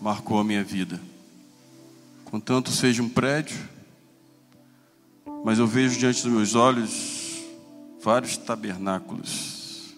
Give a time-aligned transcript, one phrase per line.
[0.00, 1.00] marcou a minha vida.
[2.24, 3.58] Contanto seja um prédio,
[5.44, 7.42] mas eu vejo diante dos meus olhos
[8.02, 9.94] vários tabernáculos,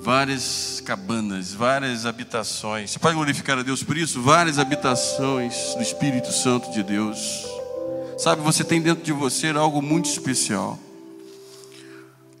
[0.00, 2.90] várias cabanas, várias habitações.
[2.90, 4.20] Você pode glorificar a Deus por isso?
[4.20, 7.46] Várias habitações do Espírito Santo de Deus.
[8.18, 10.78] Sabe, você tem dentro de você algo muito especial.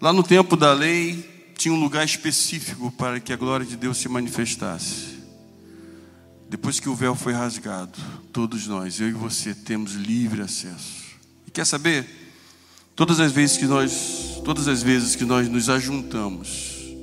[0.00, 3.98] Lá no tempo da lei, tinha um lugar específico para que a glória de Deus
[3.98, 5.15] se manifestasse.
[6.48, 7.98] Depois que o véu foi rasgado,
[8.32, 11.04] todos nós, eu e você, temos livre acesso.
[11.46, 12.06] E quer saber?
[12.94, 16.94] Todas as vezes que nós, todas as vezes que nós nos ajuntamos,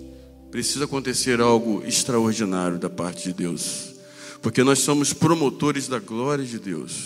[0.50, 3.94] precisa acontecer algo extraordinário da parte de Deus,
[4.42, 7.06] porque nós somos promotores da glória de Deus.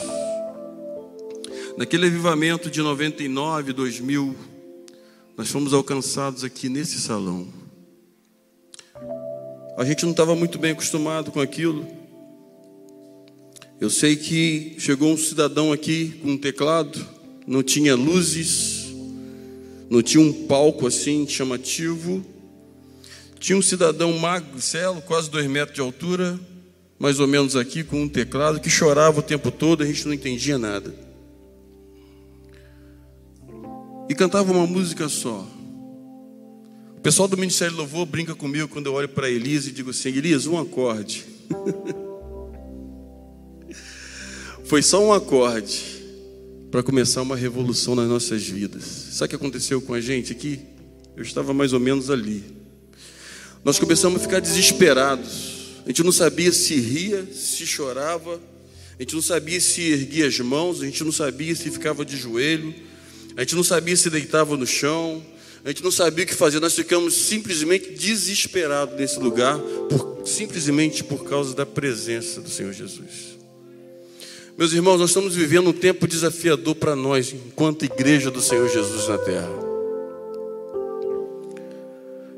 [1.75, 4.35] Naquele avivamento de 99, 2000,
[5.35, 7.47] nós fomos alcançados aqui nesse salão.
[9.77, 11.96] A gente não estava muito bem acostumado com aquilo.
[13.79, 17.05] Eu sei que chegou um cidadão aqui com um teclado,
[17.45, 18.87] não tinha luzes,
[19.87, 22.25] não tinha um palco assim chamativo.
[23.39, 26.39] Tinha um cidadão magro, celo, quase dois metros de altura,
[26.97, 30.13] mais ou menos aqui, com um teclado, que chorava o tempo todo, a gente não
[30.13, 30.95] entendia nada.
[34.09, 35.47] E cantava uma música só.
[36.97, 40.09] O pessoal do Ministério Louvor brinca comigo quando eu olho para Elisa e digo assim:
[40.09, 41.23] Elisa, um acorde.
[44.67, 45.81] Foi só um acorde
[46.69, 48.83] para começar uma revolução nas nossas vidas.
[48.83, 50.59] Sabe o que aconteceu com a gente aqui?
[51.15, 52.43] Eu estava mais ou menos ali.
[53.63, 55.77] Nós começamos a ficar desesperados.
[55.85, 58.41] A gente não sabia se ria, se chorava,
[58.99, 62.17] a gente não sabia se erguia as mãos, a gente não sabia se ficava de
[62.17, 62.75] joelho,
[63.37, 65.25] a gente não sabia se deitava no chão,
[65.63, 66.59] a gente não sabia o que fazer.
[66.59, 73.37] Nós ficamos simplesmente desesperados nesse lugar, por, simplesmente por causa da presença do Senhor Jesus.
[74.57, 79.07] Meus irmãos, nós estamos vivendo um tempo desafiador para nós, enquanto igreja do Senhor Jesus
[79.07, 79.51] na terra.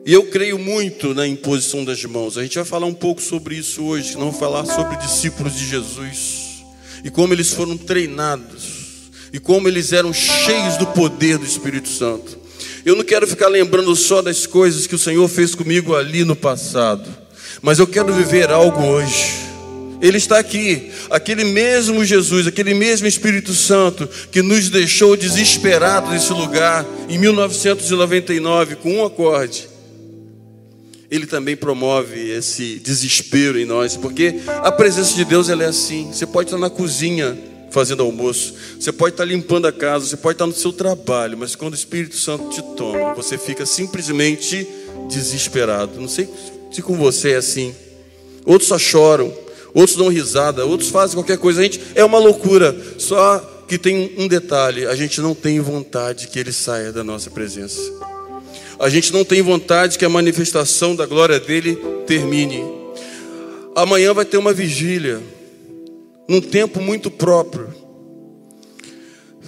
[0.06, 2.38] E eu creio muito na imposição das mãos.
[2.38, 6.62] A gente vai falar um pouco sobre isso hoje, não falar sobre discípulos de Jesus
[7.06, 12.38] e como eles foram treinados e como eles eram cheios do poder do Espírito Santo.
[12.86, 16.36] Eu não quero ficar lembrando só das coisas que o Senhor fez comigo ali no
[16.36, 17.10] passado,
[17.62, 19.49] mas eu quero viver algo hoje.
[20.02, 26.32] Ele está aqui, aquele mesmo Jesus, aquele mesmo Espírito Santo que nos deixou desesperados nesse
[26.32, 29.68] lugar em 1999 com um acorde.
[31.12, 36.10] Ele também promove esse desespero em nós, porque a presença de Deus ela é assim.
[36.14, 37.38] Você pode estar na cozinha
[37.72, 41.56] fazendo almoço, você pode estar limpando a casa, você pode estar no seu trabalho, mas
[41.56, 44.68] quando o Espírito Santo te toma, você fica simplesmente
[45.10, 46.00] desesperado.
[46.00, 46.30] Não sei
[46.72, 47.76] se com você é assim.
[48.46, 49.34] Outros só choram,
[49.74, 51.62] outros dão risada, outros fazem qualquer coisa.
[51.62, 52.76] A gente é uma loucura.
[52.98, 57.30] Só que tem um detalhe: a gente não tem vontade que ele saia da nossa
[57.30, 57.80] presença.
[58.80, 61.78] A gente não tem vontade que a manifestação da glória dele
[62.08, 62.64] termine.
[63.76, 65.22] Amanhã vai ter uma vigília,
[66.28, 67.68] num tempo muito próprio.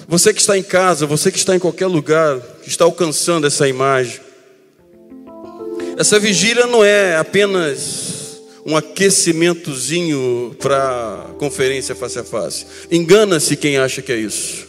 [0.07, 3.67] Você que está em casa, você que está em qualquer lugar, que está alcançando essa
[3.67, 4.19] imagem.
[5.97, 8.10] Essa vigília não é apenas
[8.65, 12.65] um aquecimentozinho para conferência face a face.
[12.91, 14.67] Engana-se quem acha que é isso.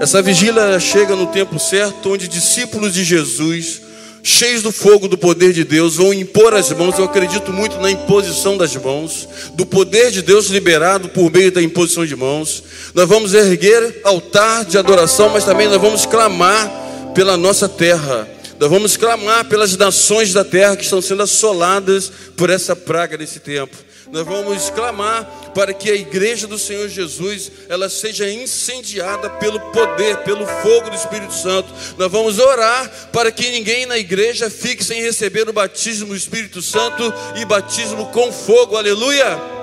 [0.00, 3.82] Essa vigília chega no tempo certo, onde discípulos de Jesus,
[4.22, 6.98] cheios do fogo do poder de Deus, vão impor as mãos.
[6.98, 11.62] Eu acredito muito na imposição das mãos, do poder de Deus liberado por meio da
[11.62, 12.64] imposição de mãos.
[12.94, 16.68] Nós vamos erguer altar de adoração, mas também nós vamos clamar
[17.14, 18.28] pela nossa terra
[18.58, 23.38] nós vamos clamar pelas nações da terra que estão sendo assoladas por essa praga nesse
[23.38, 23.76] tempo.
[24.10, 25.24] Nós vamos clamar
[25.54, 30.96] para que a igreja do Senhor Jesus ela seja incendiada pelo poder, pelo fogo do
[30.96, 31.68] Espírito Santo.
[31.98, 36.62] Nós vamos orar para que ninguém na igreja fique sem receber o batismo do Espírito
[36.62, 38.76] Santo e batismo com fogo.
[38.76, 39.56] Aleluia!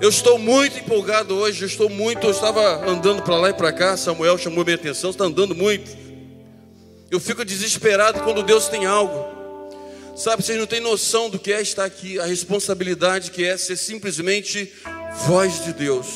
[0.00, 3.72] Eu estou muito empolgado hoje, eu estou muito, eu estava andando para lá e para
[3.72, 6.03] cá, Samuel chamou minha atenção, está andando muito.
[7.14, 9.24] Eu fico desesperado quando Deus tem algo.
[10.16, 13.76] Sabe, vocês não têm noção do que é estar aqui, a responsabilidade que é ser
[13.76, 14.72] simplesmente
[15.24, 16.08] voz de Deus.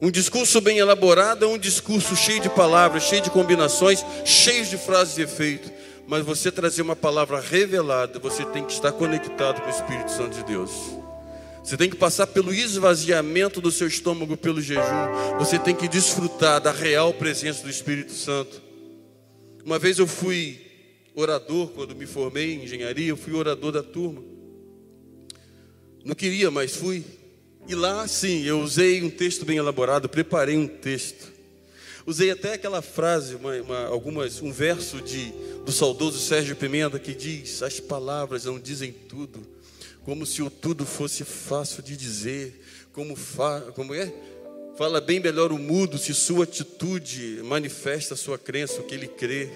[0.00, 4.78] Um discurso bem elaborado é um discurso cheio de palavras, cheio de combinações, cheio de
[4.78, 5.70] frases de efeito.
[6.06, 10.38] Mas você trazer uma palavra revelada, você tem que estar conectado com o Espírito Santo
[10.38, 10.70] de Deus.
[11.62, 15.36] Você tem que passar pelo esvaziamento do seu estômago pelo jejum.
[15.38, 18.64] Você tem que desfrutar da real presença do Espírito Santo.
[19.66, 20.60] Uma vez eu fui
[21.12, 24.22] orador, quando me formei em engenharia, eu fui orador da turma.
[26.04, 27.04] Não queria, mas fui.
[27.66, 31.32] E lá, sim, eu usei um texto bem elaborado, preparei um texto.
[32.06, 35.32] Usei até aquela frase, uma, uma, algumas, um verso de,
[35.64, 39.44] do saudoso Sérgio Pimenta que diz: As palavras não dizem tudo,
[40.04, 42.62] como se o tudo fosse fácil de dizer,
[42.92, 44.14] como, fa, como é?
[44.76, 49.08] Fala bem melhor o mudo se sua atitude manifesta a sua crença, o que ele
[49.08, 49.48] crê.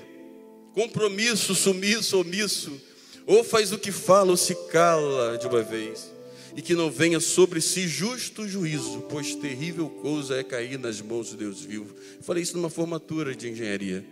[0.73, 2.81] Compromisso, sumiço, omisso,
[3.27, 6.11] ou faz o que fala ou se cala de uma vez
[6.57, 11.29] e que não venha sobre si justo juízo, pois terrível coisa é cair nas mãos
[11.29, 11.95] de Deus vivo.
[12.23, 14.05] Falei isso numa formatura de engenharia.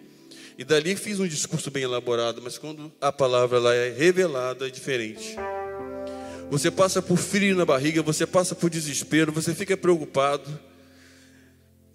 [0.59, 4.71] E dali fiz um discurso bem elaborado, mas quando a palavra lá é revelada é
[4.71, 5.37] diferente.
[6.51, 10.69] Você passa por frio na barriga, você passa por desespero, você fica preocupado.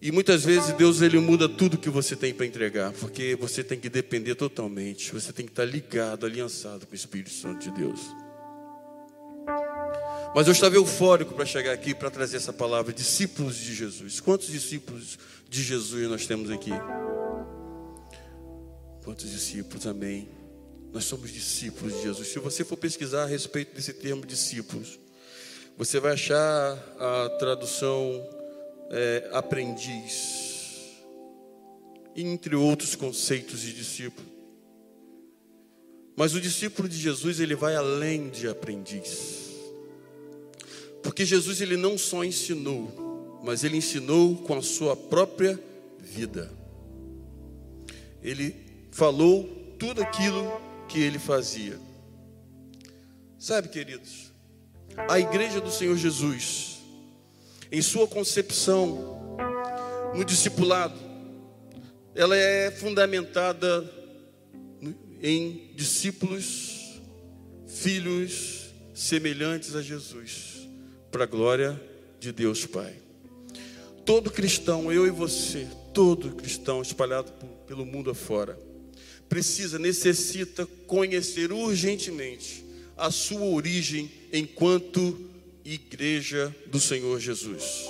[0.04, 3.80] E muitas vezes Deus ele muda tudo que você tem para entregar, porque você tem
[3.80, 8.02] que depender totalmente, você tem que estar ligado, aliançado com o Espírito Santo de Deus.
[10.36, 14.20] Mas eu estava eufórico para chegar aqui para trazer essa palavra, discípulos de Jesus.
[14.20, 15.18] Quantos discípulos
[15.48, 16.72] de Jesus nós temos aqui?
[19.06, 20.28] Quantos discípulos, amém.
[20.92, 22.28] Nós somos discípulos de Jesus.
[22.28, 25.00] Se você for pesquisar a respeito desse termo discípulos,
[25.78, 28.43] você vai achar a tradução
[28.90, 31.04] é, aprendiz,
[32.16, 34.28] entre outros conceitos de discípulo.
[36.16, 39.52] Mas o discípulo de Jesus, ele vai além de aprendiz.
[41.02, 45.60] Porque Jesus ele não só ensinou, mas ele ensinou com a sua própria
[46.00, 46.52] vida.
[48.22, 48.56] Ele
[48.92, 50.50] falou tudo aquilo
[50.88, 51.78] que ele fazia.
[53.38, 54.32] Sabe, queridos,
[55.10, 56.73] a igreja do Senhor Jesus,
[57.74, 59.36] em sua concepção,
[60.14, 60.94] no discipulado,
[62.14, 63.92] ela é fundamentada
[65.20, 67.02] em discípulos,
[67.66, 70.70] filhos semelhantes a Jesus
[71.12, 71.82] para a glória
[72.20, 72.94] de Deus Pai.
[74.06, 77.32] Todo cristão, eu e você, todo cristão espalhado
[77.66, 78.56] pelo mundo afora,
[79.28, 82.64] precisa, necessita conhecer urgentemente
[82.96, 85.33] a sua origem enquanto
[85.66, 87.86] igreja do Senhor Jesus.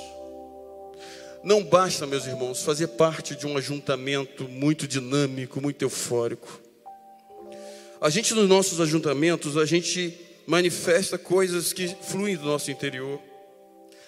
[1.43, 6.61] Não basta, meus irmãos, fazer parte de um ajuntamento muito dinâmico, muito eufórico.
[7.99, 10.17] A gente, nos nossos ajuntamentos, a gente
[10.47, 13.19] manifesta coisas que fluem do nosso interior.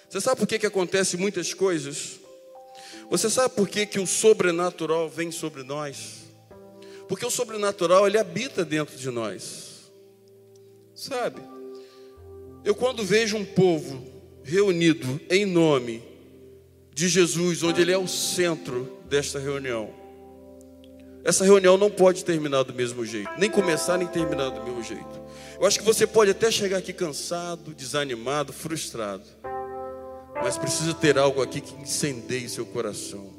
[0.09, 2.19] Você sabe por que, que acontece muitas coisas?
[3.09, 6.25] Você sabe por que, que o sobrenatural vem sobre nós?
[7.07, 9.91] Porque o sobrenatural ele habita dentro de nós.
[10.93, 11.54] Sabe?
[12.65, 14.03] Eu quando vejo um povo
[14.43, 16.01] reunido em nome
[16.91, 19.93] de Jesus, onde ele é o centro desta reunião,
[21.23, 25.21] essa reunião não pode terminar do mesmo jeito, nem começar nem terminar do mesmo jeito.
[25.59, 29.23] Eu acho que você pode até chegar aqui cansado, desanimado, frustrado.
[30.35, 33.31] Mas precisa ter algo aqui que incendeie seu coração.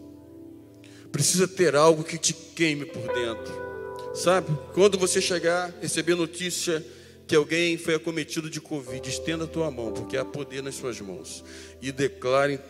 [1.11, 3.67] Precisa ter algo que te queime por dentro.
[4.15, 4.57] Sabe?
[4.73, 6.85] Quando você chegar, receber notícia
[7.27, 11.01] que alguém foi acometido de Covid, estenda a tua mão, porque há poder nas suas
[11.01, 11.45] mãos.
[11.83, 12.61] E declare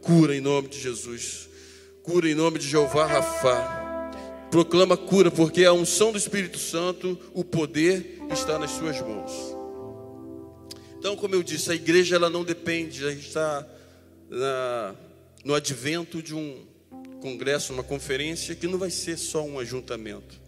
[0.00, 1.48] cura em nome de Jesus.
[2.02, 3.84] Cura em nome de Jeová Rafá
[4.54, 9.32] proclama cura, porque a unção do Espírito Santo, o poder está nas suas mãos.
[10.96, 13.66] Então, como eu disse, a igreja ela não depende, a gente está
[14.30, 14.94] na,
[15.44, 16.64] no advento de um
[17.20, 20.40] congresso, uma conferência que não vai ser só um ajuntamento.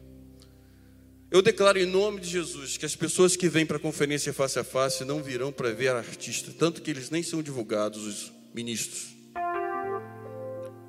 [1.37, 4.59] Eu declaro em nome de Jesus que as pessoas que vêm para a conferência face
[4.59, 9.09] a face não virão para ver artista, tanto que eles nem são divulgados, os ministros.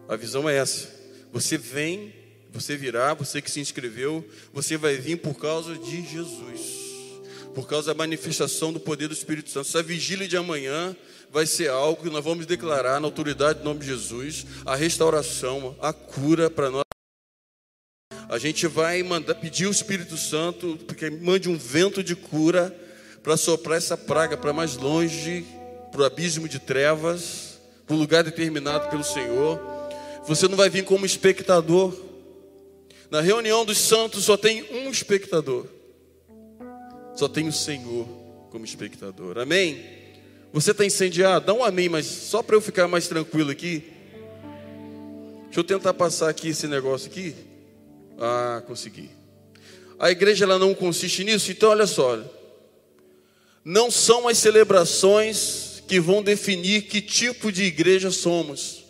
[0.08, 0.88] A visão é essa.
[1.34, 2.14] Você vem
[2.50, 6.62] você virá, você que se inscreveu, você vai vir por causa de Jesus,
[7.54, 9.68] por causa da manifestação do poder do Espírito Santo.
[9.68, 10.96] Essa vigília de amanhã
[11.30, 15.76] vai ser algo que nós vamos declarar na autoridade do nome de Jesus, a restauração,
[15.82, 16.87] a cura para nós.
[18.30, 22.76] A gente vai mandar pedir o Espírito Santo porque mande um vento de cura
[23.24, 25.46] para soprar essa praga para mais longe,
[25.92, 29.60] para o abismo de trevas, para o lugar determinado pelo Senhor.
[30.28, 31.94] Você não vai vir como espectador,
[33.10, 35.66] na reunião dos santos só tem um espectador.
[37.16, 38.06] Só tem o Senhor
[38.52, 39.38] como espectador.
[39.38, 39.82] Amém?
[40.52, 41.46] Você está incendiado?
[41.46, 43.84] Dá um amém, mas só para eu ficar mais tranquilo aqui.
[45.46, 47.34] Deixa eu tentar passar aqui esse negócio aqui.
[48.20, 49.10] Ah, consegui.
[50.00, 52.20] A igreja ela não consiste nisso, então olha só.
[53.64, 58.88] Não são as celebrações que vão definir que tipo de igreja somos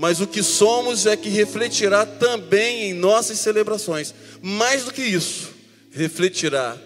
[0.00, 4.14] mas o que somos é que refletirá também em nossas celebrações.
[4.40, 5.50] Mais do que isso,
[5.90, 6.78] refletirá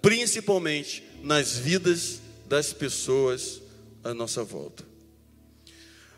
[0.00, 3.60] principalmente nas vidas das pessoas
[4.04, 4.84] à nossa volta.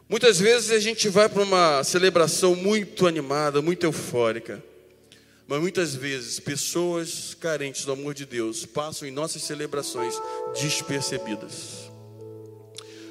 [0.07, 4.63] Muitas vezes a gente vai para uma celebração muito animada, muito eufórica,
[5.53, 10.15] mas muitas vezes pessoas carentes do amor de Deus passam em nossas celebrações
[10.59, 11.91] despercebidas.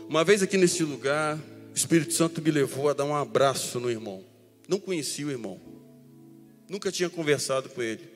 [0.10, 3.92] Uma vez aqui nesse lugar, o Espírito Santo me levou a dar um abraço no
[3.92, 4.26] irmão.
[4.68, 5.62] Não conhecia o irmão,
[6.68, 8.10] nunca tinha conversado com ele.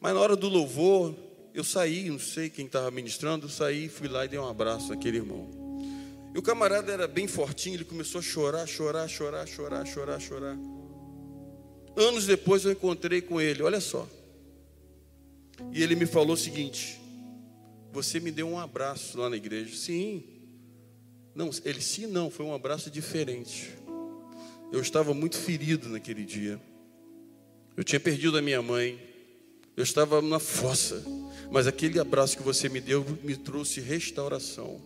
[0.00, 1.14] Mas na hora do louvor,
[1.52, 5.18] eu saí, não sei quem estava ministrando, saí, fui lá e dei um abraço naquele
[5.18, 5.50] irmão.
[6.34, 10.81] E o camarada era bem fortinho, ele começou a chorar, chorar, chorar, chorar, chorar, chorar.
[11.96, 14.08] Anos depois eu encontrei com ele, olha só.
[15.72, 17.00] E ele me falou o seguinte:
[17.92, 19.76] Você me deu um abraço lá na igreja.
[19.76, 20.24] Sim.
[21.34, 23.70] Não, ele sim, não, foi um abraço diferente.
[24.70, 26.60] Eu estava muito ferido naquele dia.
[27.76, 28.98] Eu tinha perdido a minha mãe.
[29.76, 31.02] Eu estava na fossa.
[31.50, 34.80] Mas aquele abraço que você me deu me trouxe restauração.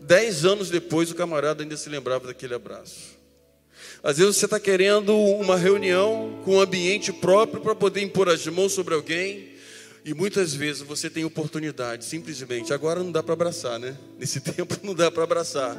[0.00, 3.15] Dez anos depois, o camarada ainda se lembrava daquele abraço.
[4.02, 8.46] Às vezes você está querendo uma reunião com um ambiente próprio para poder impor as
[8.46, 9.56] mãos sobre alguém.
[10.04, 12.72] E muitas vezes você tem oportunidade, simplesmente.
[12.72, 13.96] Agora não dá para abraçar, né?
[14.18, 15.76] Nesse tempo não dá para abraçar.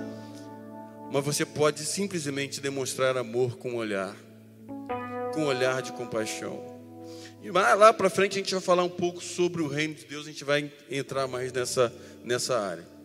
[1.12, 4.16] Mas você pode simplesmente demonstrar amor com um olhar,
[5.34, 6.78] com um olhar de compaixão.
[7.42, 10.26] E lá para frente a gente vai falar um pouco sobre o reino de Deus,
[10.26, 12.97] a gente vai entrar mais nessa, nessa área.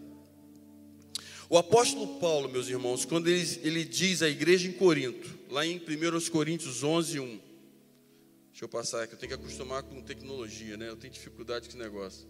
[1.52, 5.76] O apóstolo Paulo, meus irmãos, quando ele, ele diz à igreja em Corinto, lá em
[5.76, 7.26] 1 Coríntios 11, 1.
[7.26, 10.88] Deixa eu passar aqui, eu tenho que acostumar com tecnologia, né?
[10.88, 12.26] Eu tenho dificuldade com esse negócio.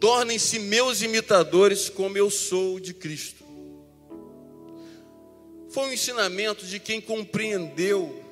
[0.00, 3.44] Tornem-se meus imitadores como eu sou de Cristo.
[5.68, 8.24] Foi um ensinamento de quem compreendeu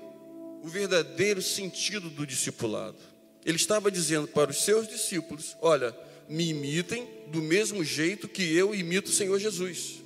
[0.63, 2.97] o verdadeiro sentido do discipulado.
[3.45, 5.95] Ele estava dizendo para os seus discípulos: Olha,
[6.27, 10.06] me imitem do mesmo jeito que eu imito o Senhor Jesus.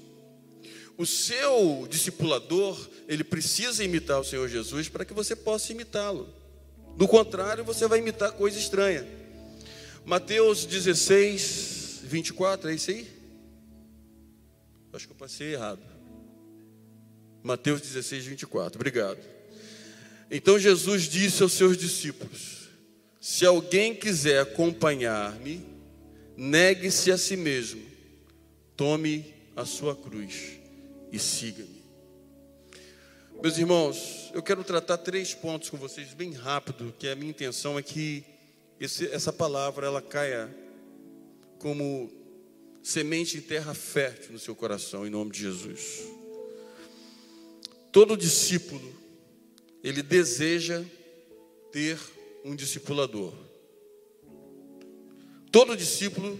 [1.00, 2.78] O seu discipulador,
[3.08, 6.28] ele precisa imitar o Senhor Jesus para que você possa imitá-lo.
[6.94, 9.08] Do contrário, você vai imitar coisa estranha.
[10.04, 13.08] Mateus 16, 24, é isso aí?
[14.92, 15.80] Acho que eu passei errado.
[17.42, 19.20] Mateus 16, 24, obrigado.
[20.30, 22.68] Então Jesus disse aos seus discípulos:
[23.18, 25.64] Se alguém quiser acompanhar-me,
[26.36, 27.80] negue-se a si mesmo,
[28.76, 30.59] tome a sua cruz
[31.12, 31.80] e siga-me.
[33.42, 37.78] Meus irmãos, eu quero tratar três pontos com vocês bem rápido, que a minha intenção
[37.78, 38.24] é que
[38.78, 40.54] esse, essa palavra ela caia
[41.58, 42.10] como
[42.82, 46.02] semente em terra fértil no seu coração, em nome de Jesus.
[47.92, 48.94] Todo discípulo
[49.82, 50.84] ele deseja
[51.72, 51.98] ter
[52.44, 53.32] um discipulador.
[55.50, 56.38] Todo discípulo,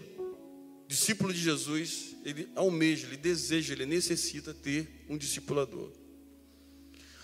[0.87, 5.91] discípulo de Jesus, ele almeja, ele deseja, ele necessita ter um discipulador.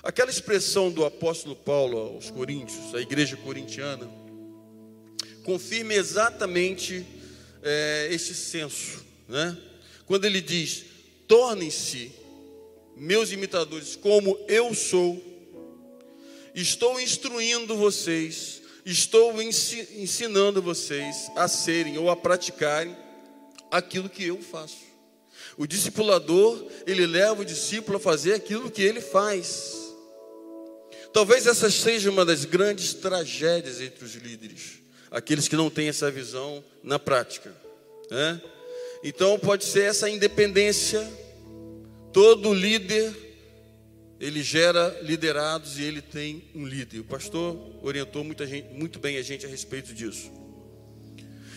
[0.03, 4.09] Aquela expressão do apóstolo Paulo aos Coríntios, a igreja corintiana,
[5.45, 7.05] confirma exatamente
[7.63, 9.57] é, este senso, né?
[10.07, 10.85] Quando ele diz:
[11.27, 12.13] tornem-se
[12.97, 15.37] meus imitadores, como eu sou
[16.57, 22.97] Estou instruindo vocês, estou ensinando vocês a serem ou a praticarem
[23.71, 24.86] aquilo que eu faço.
[25.57, 29.75] O discipulador, ele leva o discípulo a fazer aquilo que ele faz.
[31.13, 36.11] Talvez essa seja uma das grandes tragédias entre os líderes, aqueles que não têm essa
[36.11, 37.55] visão na prática.
[38.11, 38.41] Né?
[39.03, 41.11] Então pode ser essa independência.
[42.13, 43.15] Todo líder
[44.21, 47.01] ele gera liderados e ele tem um líder.
[47.01, 50.31] O pastor orientou gente, muito bem a gente a respeito disso.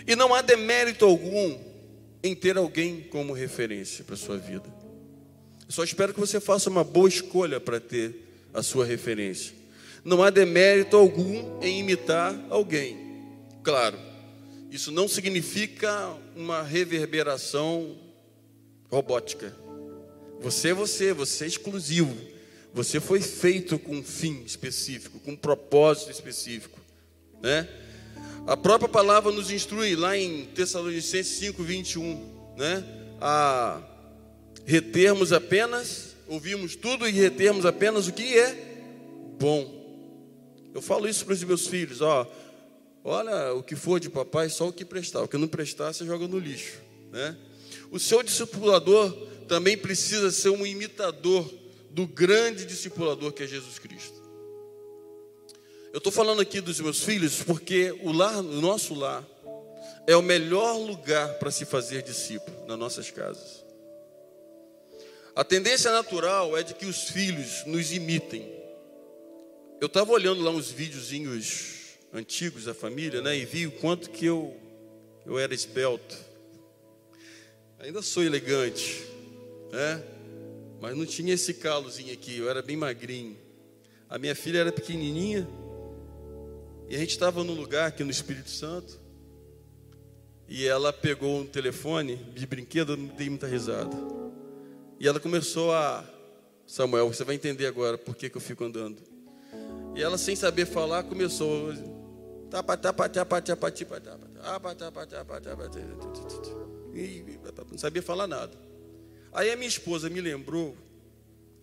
[0.08, 1.69] E não há demérito algum
[2.22, 4.66] em ter alguém como referência para a sua vida.
[5.66, 8.16] Eu só espero que você faça uma boa escolha para ter
[8.54, 9.54] a sua referência.
[10.04, 12.98] Não há demérito algum em imitar alguém.
[13.64, 13.98] Claro,
[14.72, 17.98] isso não significa uma reverberação
[18.90, 19.56] robótica.
[20.42, 22.16] Você é você, você é exclusivo.
[22.74, 26.80] Você foi feito com um fim específico, com um propósito específico,
[27.42, 27.68] né?
[28.48, 32.84] A própria palavra nos instrui lá em Tessalonicenses 5, 21, né?
[33.22, 33.82] A
[34.66, 38.56] retermos apenas, ouvimos tudo e retermos apenas o que é
[39.40, 39.80] bom.
[40.74, 42.30] Eu falo isso para os meus filhos, ó.
[43.04, 45.24] Olha, o que for de papai, só o que prestar.
[45.24, 46.78] O que não prestar, você joga no lixo,
[47.12, 47.36] né?
[47.92, 49.12] O seu discipulador
[49.48, 51.52] também precisa ser um imitador
[51.90, 54.19] do grande discipulador que é Jesus Cristo.
[55.92, 59.26] Eu estou falando aqui dos meus filhos porque o lar, o nosso lar,
[60.06, 63.64] é o melhor lugar para se fazer discípulo nas nossas casas.
[65.36, 68.52] A tendência natural é de que os filhos nos imitem.
[69.82, 74.26] Eu estava olhando lá uns videozinhos antigos da família, né, e vi o quanto que
[74.26, 74.56] eu
[75.26, 76.18] eu era esbelto.
[77.80, 79.04] Ainda sou elegante,
[79.72, 80.04] né?
[80.82, 83.38] Mas não tinha esse calozinho aqui, eu era bem magrinho.
[84.10, 85.48] A minha filha era pequenininha.
[86.90, 89.00] E a gente estava num lugar aqui no Espírito Santo.
[90.48, 93.96] E ela pegou um telefone de brinquedo, não dei muita risada.
[95.00, 96.04] E ela começou a.
[96.66, 99.04] Samuel, você vai entender agora por que, que eu fico andando.
[99.96, 101.72] E ela, sem saber falar, começou.
[107.70, 108.58] Não sabia falar nada.
[109.32, 110.76] Aí a minha esposa me lembrou,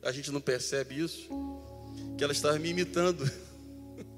[0.05, 1.29] a gente não percebe isso,
[2.17, 3.29] que ela estava me imitando.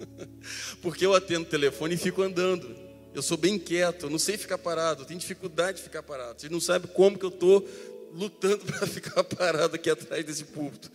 [0.83, 2.77] Porque eu atendo o telefone e fico andando.
[3.15, 6.41] Eu sou bem quieto, eu não sei ficar parado, eu tenho dificuldade de ficar parado.
[6.41, 7.67] Vocês não sabem como que eu estou
[8.13, 10.91] lutando para ficar parado aqui atrás desse púlpito.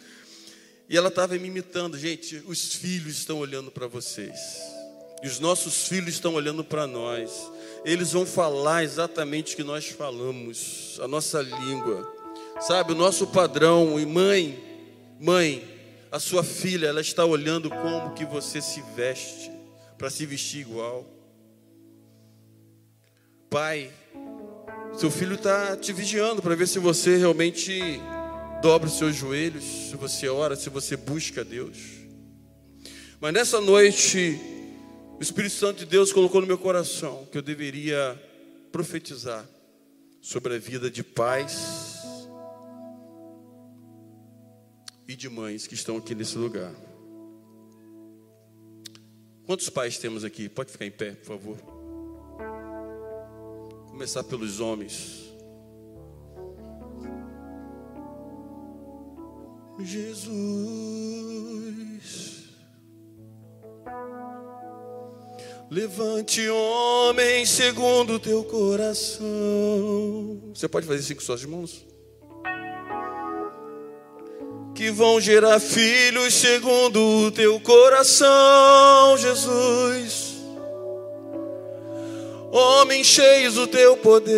[0.89, 2.43] E ela estava me imitando, gente.
[2.45, 4.37] Os filhos estão olhando para vocês,
[5.23, 7.31] e os nossos filhos estão olhando para nós.
[7.85, 12.09] Eles vão falar exatamente o que nós falamos, a nossa língua,
[12.61, 12.93] sabe?
[12.93, 13.99] O nosso padrão.
[13.99, 14.61] E mãe,
[15.19, 15.72] mãe,
[16.13, 19.51] a sua filha, ela está olhando como que você se veste
[19.97, 21.09] para se vestir igual.
[23.49, 23.91] Pai,
[24.95, 27.99] seu filho está te vigiando para ver se você realmente
[28.61, 31.79] dobra os seus joelhos, se você ora, se você busca Deus.
[33.19, 34.39] Mas nessa noite,
[35.17, 38.21] o Espírito Santo de Deus colocou no meu coração que eu deveria
[38.71, 39.49] profetizar
[40.21, 41.92] sobre a vida de pais
[45.07, 46.73] e de mães que estão aqui nesse lugar.
[49.45, 50.47] Quantos pais temos aqui?
[50.47, 51.57] Pode ficar em pé, por favor.
[53.89, 55.23] Começar pelos homens.
[59.79, 60.33] Jesus,
[65.69, 69.25] levante homem segundo o teu coração.
[70.53, 71.92] Você pode fazer isso com suas mãos?
[74.75, 80.33] Que vão gerar filhos segundo o teu coração, Jesus.
[82.51, 84.33] Homens cheios do teu poder,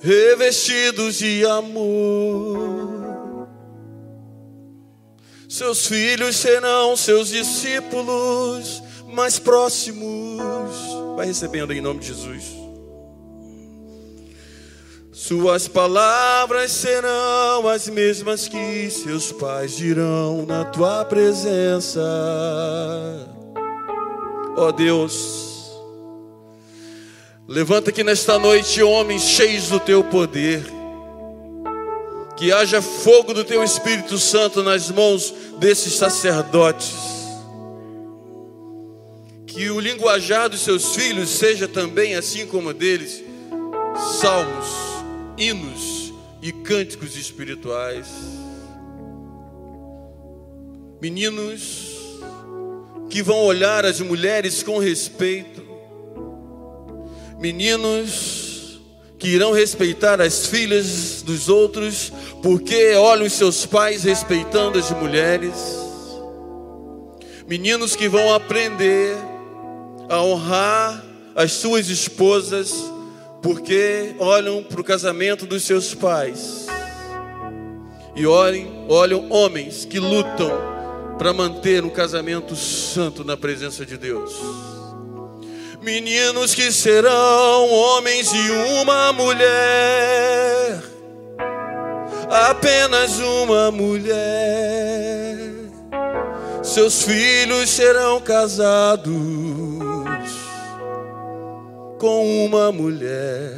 [0.00, 2.94] revestidos de amor.
[5.48, 10.74] Seus filhos serão seus discípulos mais próximos.
[11.16, 12.63] Vai recebendo em nome de Jesus.
[15.26, 22.02] Suas palavras serão as mesmas que seus pais dirão na tua presença.
[24.54, 25.72] Ó oh Deus,
[27.48, 30.62] levanta aqui nesta noite homens cheios do teu poder.
[32.36, 36.92] Que haja fogo do teu Espírito Santo nas mãos desses sacerdotes.
[39.46, 43.24] Que o linguajar dos seus filhos seja também assim como deles,
[44.20, 44.93] salmos
[45.36, 48.06] hinos e cânticos espirituais.
[51.00, 51.94] Meninos
[53.10, 55.62] que vão olhar as mulheres com respeito.
[57.38, 58.80] Meninos
[59.18, 65.54] que irão respeitar as filhas dos outros, porque olham seus pais respeitando as mulheres.
[67.46, 69.16] Meninos que vão aprender
[70.08, 72.93] a honrar as suas esposas
[73.44, 76.64] porque olham para o casamento dos seus pais
[78.16, 80.50] e olhem, olham homens que lutam
[81.18, 84.32] para manter um casamento santo na presença de Deus.
[85.82, 90.80] Meninos que serão homens e uma mulher,
[92.30, 95.36] apenas uma mulher.
[96.62, 99.12] Seus filhos serão casados
[102.04, 103.56] com uma mulher,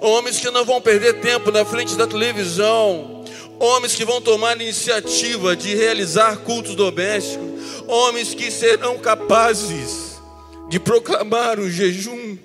[0.03, 3.25] homens que não vão perder tempo na frente da televisão,
[3.59, 10.21] homens que vão tomar iniciativa de realizar cultos domésticos, homens que serão capazes
[10.69, 12.37] de proclamar o jejum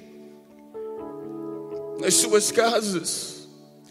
[2.00, 3.37] nas suas casas,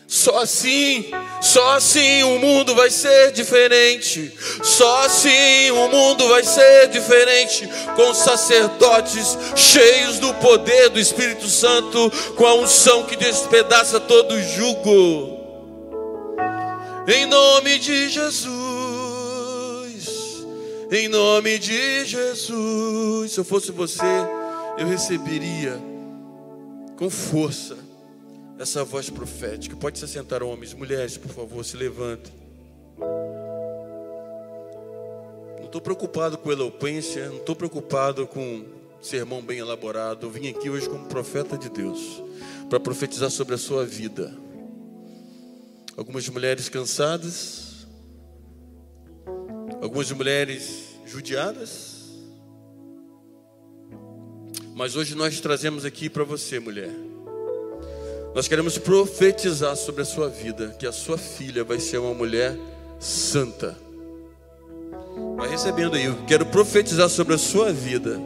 [0.09, 1.07] Só assim,
[1.43, 4.33] só assim o mundo vai ser diferente.
[4.63, 7.69] Só assim o mundo vai ser diferente.
[7.97, 15.35] Com sacerdotes cheios do poder do Espírito Santo, com a unção que despedaça todo jugo.
[17.09, 18.57] Em nome de Jesus.
[20.93, 23.33] Em nome de Jesus.
[23.33, 24.05] Se eu fosse você,
[24.79, 25.81] eu receberia
[26.97, 27.86] com força
[28.59, 29.77] essa voz profética.
[29.77, 32.33] Pode se assentar, homens, mulheres, por favor, se levantem.
[35.59, 38.65] Não estou preocupado com eloquência, não estou preocupado com
[39.03, 40.27] sermão bem elaborado.
[40.27, 42.23] Eu vim aqui hoje como profeta de Deus
[42.69, 44.35] para profetizar sobre a sua vida.
[45.97, 47.87] Algumas mulheres cansadas,
[49.81, 51.97] algumas mulheres judiadas,
[54.75, 57.16] mas hoje nós trazemos aqui para você, mulher
[58.37, 62.55] nós queremos profetizar sobre a sua vida que a sua filha vai ser uma mulher
[63.01, 63.75] santa.
[65.39, 68.21] Vai recebendo aí, eu quero profetizar sobre a sua vida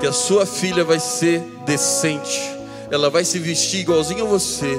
[0.00, 2.40] que a sua filha vai ser decente.
[2.90, 4.78] Ela vai se vestir igualzinho a você.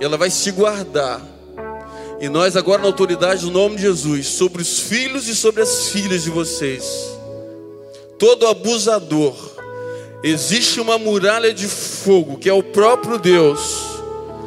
[0.00, 1.20] Ela vai se guardar.
[2.20, 5.88] E nós agora na autoridade do nome de Jesus, sobre os filhos e sobre as
[5.88, 6.84] filhas de vocês,
[8.20, 9.57] todo abusador,
[10.22, 13.60] Existe uma muralha de fogo, que é o próprio Deus,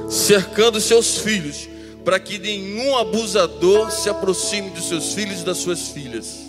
[0.10, 1.70] cercando seus filhos,
[2.04, 6.40] para que nenhum abusador se aproxime dos seus filhos e das suas filhas.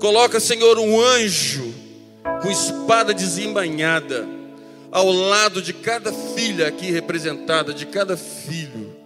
[0.00, 1.74] Coloca, Senhor, um anjo
[2.40, 4.26] com espada desembainhada
[4.90, 8.96] ao lado de cada filha aqui representada, de cada filho.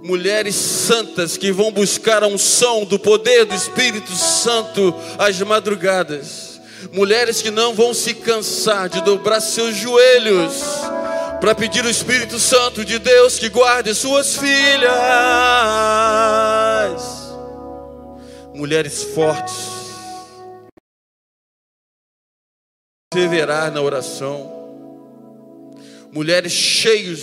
[0.00, 6.47] Mulheres santas que vão buscar a unção do poder do Espírito Santo às madrugadas
[6.92, 10.62] mulheres que não vão se cansar de dobrar seus joelhos
[11.40, 14.90] para pedir o Espírito Santo de Deus que guarde suas filhas,
[18.54, 19.54] mulheres fortes,
[23.12, 24.58] perseverar na oração,
[26.12, 27.20] mulheres cheios,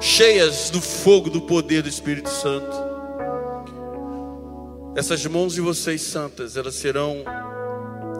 [0.00, 2.84] cheias do fogo do poder do Espírito Santo.
[4.94, 7.22] Essas mãos de vocês santas, elas serão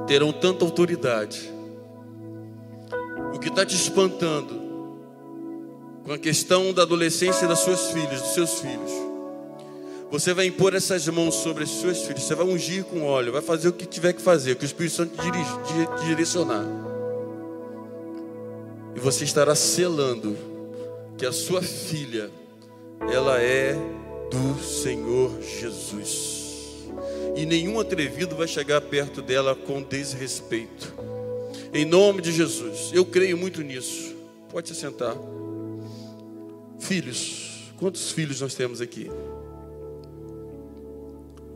[0.06, 1.52] terão tanta autoridade.
[3.34, 4.64] O que está te espantando
[6.04, 8.92] com a questão da adolescência das suas filhas, dos seus filhos.
[10.08, 13.42] Você vai impor essas mãos sobre as suas filhas, você vai ungir com óleo, vai
[13.42, 16.64] fazer o que tiver que fazer, que o Espírito Santo te direcionar.
[18.94, 20.36] E você estará selando
[21.18, 22.30] que a sua filha,
[23.12, 23.74] ela é
[24.30, 26.45] do Senhor Jesus
[27.36, 30.94] e nenhum atrevido vai chegar perto dela com desrespeito.
[31.72, 34.14] Em nome de Jesus, eu creio muito nisso.
[34.50, 35.16] Pode se sentar.
[36.78, 39.10] Filhos, quantos filhos nós temos aqui?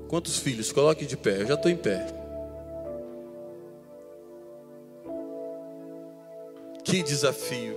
[0.09, 0.73] Quantos filhos?
[0.73, 2.07] Coloque de pé, eu já estou em pé.
[6.85, 7.77] Que desafio.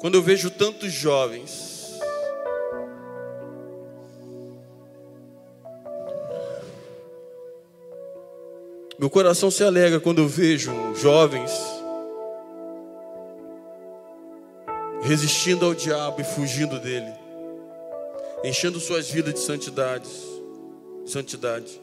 [0.00, 1.81] Quando eu vejo tantos jovens
[9.02, 11.50] Meu coração se alegra quando eu vejo jovens
[15.02, 17.12] resistindo ao diabo e fugindo dele,
[18.44, 20.08] enchendo suas vidas de santidade,
[21.04, 21.80] santidade.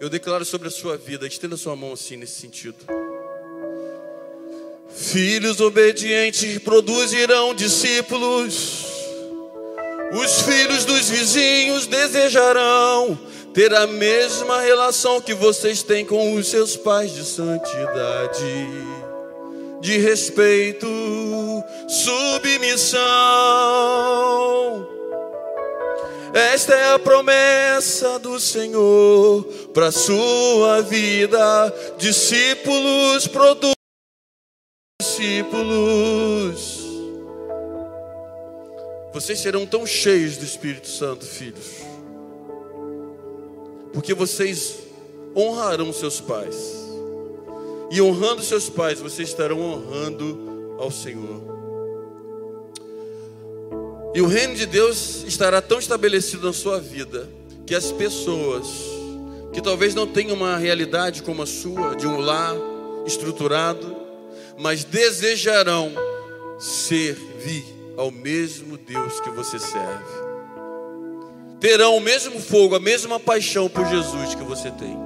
[0.00, 2.78] Eu declaro sobre a sua vida, estenda sua mão assim nesse sentido.
[4.88, 8.86] Filhos obedientes produzirão discípulos.
[10.24, 16.76] Os filhos dos vizinhos desejarão ter a mesma relação que vocês têm com os seus
[16.76, 18.68] pais de santidade,
[19.80, 20.86] de respeito,
[21.88, 23.00] submissão.
[26.34, 31.74] Esta é a promessa do Senhor para sua vida.
[31.96, 33.72] Discípulos produzem
[35.00, 36.84] discípulos.
[39.14, 41.85] Vocês serão tão cheios do Espírito Santo, filhos
[43.96, 44.80] porque vocês
[45.34, 46.54] honrarão seus pais.
[47.90, 51.40] E honrando seus pais, vocês estarão honrando ao Senhor.
[54.14, 57.26] E o reino de Deus estará tão estabelecido na sua vida
[57.66, 58.66] que as pessoas
[59.54, 62.54] que talvez não tenham uma realidade como a sua, de um lar
[63.06, 63.96] estruturado,
[64.58, 65.90] mas desejarão
[66.58, 67.64] servir
[67.96, 70.25] ao mesmo Deus que você serve
[71.66, 74.96] terão o mesmo fogo, a mesma paixão por Jesus que você tem.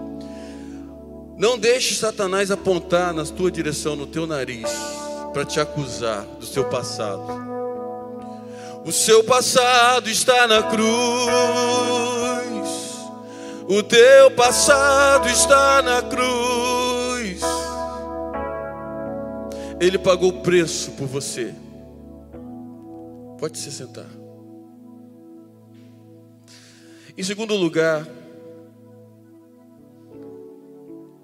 [1.38, 4.68] Não deixe Satanás apontar na tua direção, no teu nariz,
[5.33, 7.25] para te acusar do seu passado.
[8.85, 10.90] O seu passado está na cruz.
[13.66, 17.40] O teu passado está na cruz.
[19.81, 21.55] Ele pagou o preço por você.
[23.38, 24.19] Pode se sentar.
[27.16, 28.07] Em segundo lugar,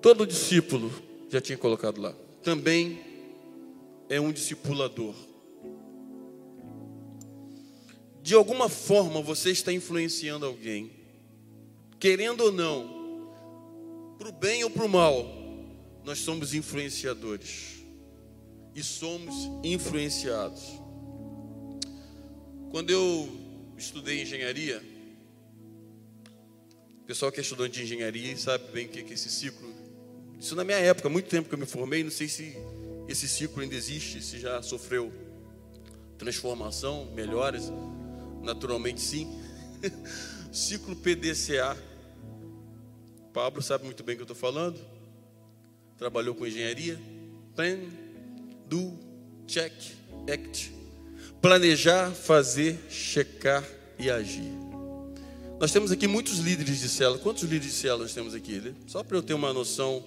[0.02, 0.90] todo discípulo,
[1.28, 3.00] já tinha colocado lá, também
[4.08, 5.14] é um discipulador.
[8.22, 10.90] De alguma forma você está influenciando alguém,
[12.00, 12.96] querendo ou não,
[14.18, 15.24] para o bem ou para o mal,
[16.04, 17.84] nós somos influenciadores
[18.74, 20.62] e somos influenciados.
[22.70, 23.28] Quando eu
[23.76, 24.95] estudei engenharia,
[27.06, 29.72] pessoal que é estudante de engenharia sabe bem o que é esse ciclo.
[30.38, 32.56] Isso na minha época, muito tempo que eu me formei, não sei se
[33.08, 35.12] esse ciclo ainda existe, se já sofreu
[36.18, 37.70] transformação, melhores,
[38.42, 39.40] naturalmente sim.
[40.52, 41.76] ciclo PDCA.
[43.32, 44.80] Pablo sabe muito bem o que eu estou falando.
[45.96, 46.98] Trabalhou com engenharia.
[47.54, 47.78] Plan,
[48.66, 48.98] do,
[49.46, 49.72] check,
[50.30, 50.72] act.
[51.40, 53.64] Planejar, fazer, checar
[53.98, 54.65] e agir.
[55.58, 57.18] Nós temos aqui muitos líderes de célula.
[57.18, 58.74] Quantos líderes de célula nós temos aqui?
[58.86, 60.04] Só para eu ter uma noção,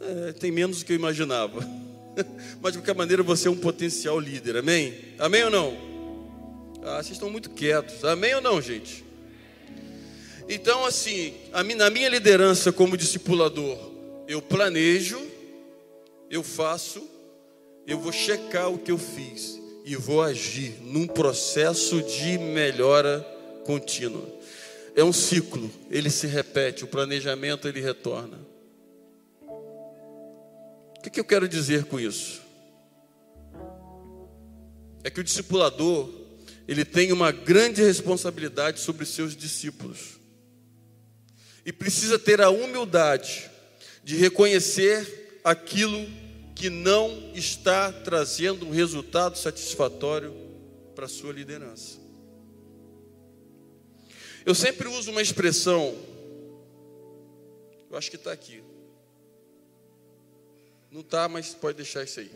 [0.00, 1.60] é, tem menos do que eu imaginava.
[2.60, 4.94] Mas de qualquer maneira você é um potencial líder, amém?
[5.18, 5.90] Amém ou não?
[6.82, 9.02] Ah, vocês estão muito quietos, amém ou não, gente?
[10.46, 11.32] Então, assim,
[11.76, 13.78] na minha liderança como discipulador,
[14.28, 15.20] eu planejo,
[16.28, 17.02] eu faço,
[17.86, 23.26] eu vou checar o que eu fiz e vou agir num processo de melhora
[23.64, 24.39] contínua.
[24.94, 28.38] É um ciclo, ele se repete, o planejamento ele retorna.
[29.40, 32.42] O que, que eu quero dizer com isso?
[35.02, 36.10] É que o discipulador,
[36.68, 40.20] ele tem uma grande responsabilidade sobre seus discípulos.
[41.64, 43.50] E precisa ter a humildade
[44.02, 46.06] de reconhecer aquilo
[46.54, 50.34] que não está trazendo um resultado satisfatório
[50.94, 51.99] para a sua liderança.
[54.44, 55.96] Eu sempre uso uma expressão,
[57.90, 58.62] eu acho que está aqui.
[60.90, 62.30] Não está, mas pode deixar isso aí.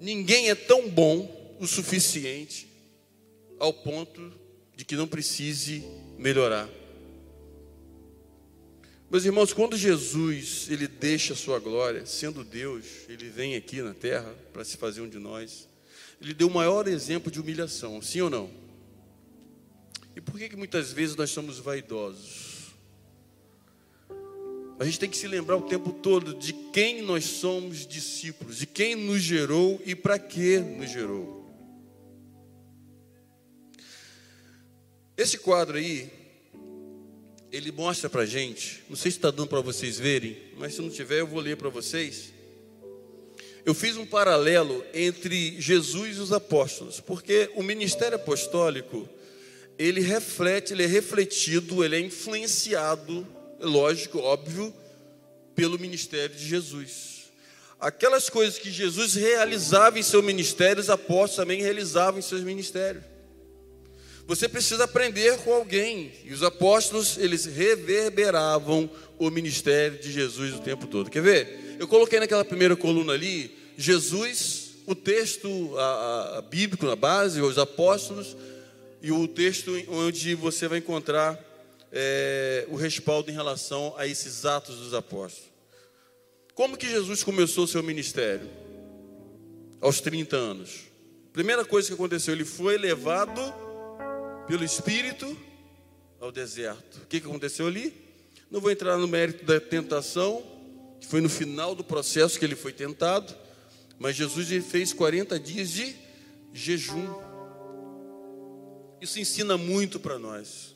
[0.00, 2.68] Ninguém é tão bom o suficiente
[3.58, 4.32] ao ponto
[4.74, 5.84] de que não precise
[6.16, 6.68] melhorar.
[9.10, 13.94] Meus irmãos, quando Jesus ele deixa a sua glória, sendo Deus, ele vem aqui na
[13.94, 15.66] terra para se fazer um de nós.
[16.20, 18.67] Ele deu o maior exemplo de humilhação, sim ou não?
[20.18, 22.72] E por que, que muitas vezes nós somos vaidosos?
[24.76, 28.66] A gente tem que se lembrar o tempo todo de quem nós somos discípulos, de
[28.66, 31.48] quem nos gerou e para que nos gerou.
[35.16, 36.10] Esse quadro aí,
[37.52, 40.90] ele mostra para gente, não sei se está dando para vocês verem, mas se não
[40.90, 42.34] tiver eu vou ler para vocês.
[43.64, 49.08] Eu fiz um paralelo entre Jesus e os apóstolos, porque o ministério apostólico,
[49.78, 53.26] ele reflete, ele é refletido, ele é influenciado
[53.60, 54.74] lógico, óbvio,
[55.54, 57.30] pelo ministério de Jesus.
[57.80, 63.04] Aquelas coisas que Jesus realizava em seu ministério, os apóstolos também realizavam em seus ministérios.
[64.26, 66.12] Você precisa aprender com alguém.
[66.24, 71.08] E os apóstolos, eles reverberavam o ministério de Jesus o tempo todo.
[71.08, 71.76] Quer ver?
[71.78, 77.58] Eu coloquei naquela primeira coluna ali, Jesus, o texto a, a, bíblico na base, os
[77.58, 78.36] apóstolos,
[79.02, 81.38] e o texto onde você vai encontrar
[81.92, 85.48] é, o respaldo em relação a esses atos dos apóstolos.
[86.54, 88.48] Como que Jesus começou o seu ministério?
[89.80, 90.88] Aos 30 anos.
[91.32, 93.40] Primeira coisa que aconteceu, ele foi levado
[94.48, 95.38] pelo Espírito
[96.20, 96.96] ao deserto.
[96.96, 97.94] O que, que aconteceu ali?
[98.50, 100.42] Não vou entrar no mérito da tentação,
[101.00, 103.32] que foi no final do processo que ele foi tentado,
[103.98, 105.94] mas Jesus fez 40 dias de
[106.52, 107.27] jejum.
[109.00, 110.74] Isso ensina muito para nós.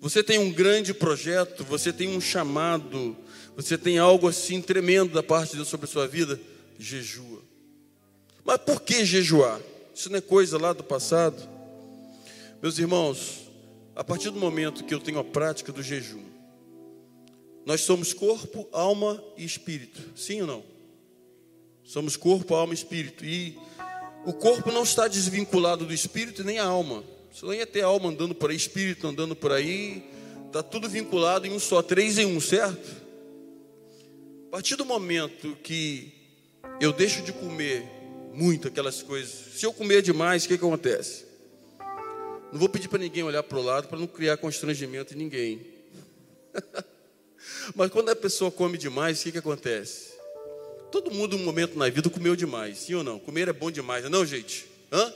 [0.00, 3.16] Você tem um grande projeto, você tem um chamado,
[3.56, 6.40] você tem algo assim tremendo da parte de Deus sobre a sua vida,
[6.78, 7.40] jejua.
[8.44, 9.60] Mas por que jejuar?
[9.94, 11.48] Isso não é coisa lá do passado.
[12.60, 13.48] Meus irmãos,
[13.94, 16.24] a partir do momento que eu tenho a prática do jejum,
[17.64, 20.00] nós somos corpo, alma e espírito.
[20.16, 20.64] Sim ou não?
[21.84, 23.24] Somos corpo, alma e espírito.
[23.24, 23.56] E
[24.24, 27.04] o corpo não está desvinculado do espírito nem a alma.
[27.32, 30.04] Senão ia ter alma andando por aí, espírito andando por aí.
[30.46, 33.02] Está tudo vinculado em um só, três em um, certo?
[34.48, 36.12] A partir do momento que
[36.78, 37.84] eu deixo de comer
[38.34, 39.30] muito aquelas coisas.
[39.56, 41.24] Se eu comer demais, o que, que acontece?
[42.52, 45.66] Não vou pedir para ninguém olhar para o lado para não criar constrangimento em ninguém.
[47.74, 50.12] Mas quando a pessoa come demais, o que, que acontece?
[50.90, 53.18] Todo mundo, um momento na vida, comeu demais, sim ou não?
[53.18, 54.66] Comer é bom demais, não, gente?
[54.92, 55.10] Hã?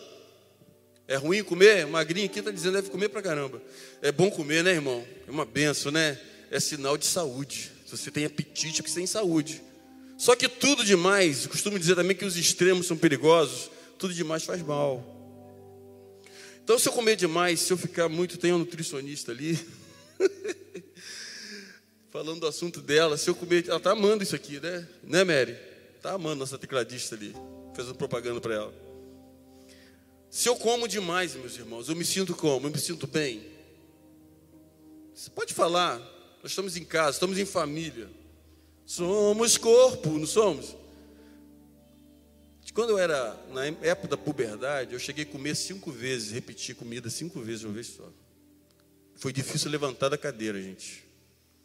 [1.09, 1.87] É ruim comer?
[1.87, 3.63] Magrinho aqui está dizendo deve comer para caramba.
[4.03, 5.07] É bom comer, né, irmão?
[5.27, 6.19] É uma benção, né?
[6.51, 7.71] É sinal de saúde.
[7.87, 9.63] Se você tem apetite, é porque você tem saúde.
[10.19, 14.63] Só que tudo demais, costumo dizer também que os extremos são perigosos, tudo demais faz
[14.63, 15.15] mal.
[16.65, 19.57] Então, se eu comer demais, se eu ficar muito, tem um nutricionista ali,
[22.11, 24.89] falando do assunto dela, se eu comer, ela está amando isso aqui, né?
[25.05, 25.57] Né, Mary?
[25.97, 27.33] Está amando nossa tecladista ali,
[27.75, 28.86] fazendo propaganda para ela.
[30.37, 32.67] Se eu como demais, meus irmãos, eu me sinto como?
[32.67, 33.43] Eu me sinto bem.
[35.15, 35.97] Você pode falar,
[36.43, 38.11] nós estamos em casa, estamos em família.
[38.85, 40.77] Somos corpo, não somos?
[42.75, 47.09] Quando eu era na época da puberdade, eu cheguei a comer cinco vezes, repetir comida
[47.09, 48.07] cinco vezes uma vez só.
[49.15, 51.03] Foi difícil levantar da cadeira, gente.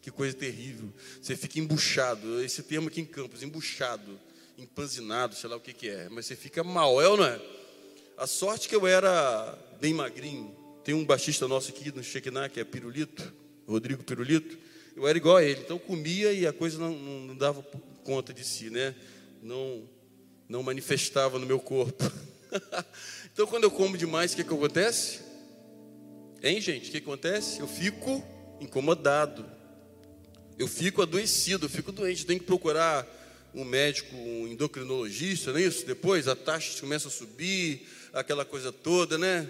[0.02, 0.94] Que coisa terrível.
[1.22, 4.18] Você fica embuchado, esse termo aqui em Campos, embuchado,
[4.58, 6.08] empanzinado, sei lá o que, que é.
[6.08, 7.61] Mas você fica mal, é ou não é?
[8.22, 10.56] A sorte que eu era bem magrinho.
[10.84, 13.34] Tem um baixista nosso aqui no Shekinah, que é Pirulito,
[13.68, 14.60] Rodrigo Pirulito.
[14.96, 17.64] Eu era igual a ele, então comia e a coisa não, não, dava
[18.04, 18.94] conta de si, né?
[19.42, 19.90] Não,
[20.48, 22.04] não manifestava no meu corpo.
[23.34, 25.22] então, quando eu como demais, o que, que acontece?
[26.44, 26.90] Hein, gente?
[26.90, 27.60] O que acontece?
[27.60, 28.24] Eu fico
[28.60, 29.44] incomodado.
[30.60, 32.24] Eu fico adoecido, eu fico doente.
[32.24, 33.04] Tenho que procurar
[33.52, 35.88] um médico, um endocrinologista, não é isso?
[35.88, 39.48] Depois a taxa começa a subir, aquela coisa toda, né?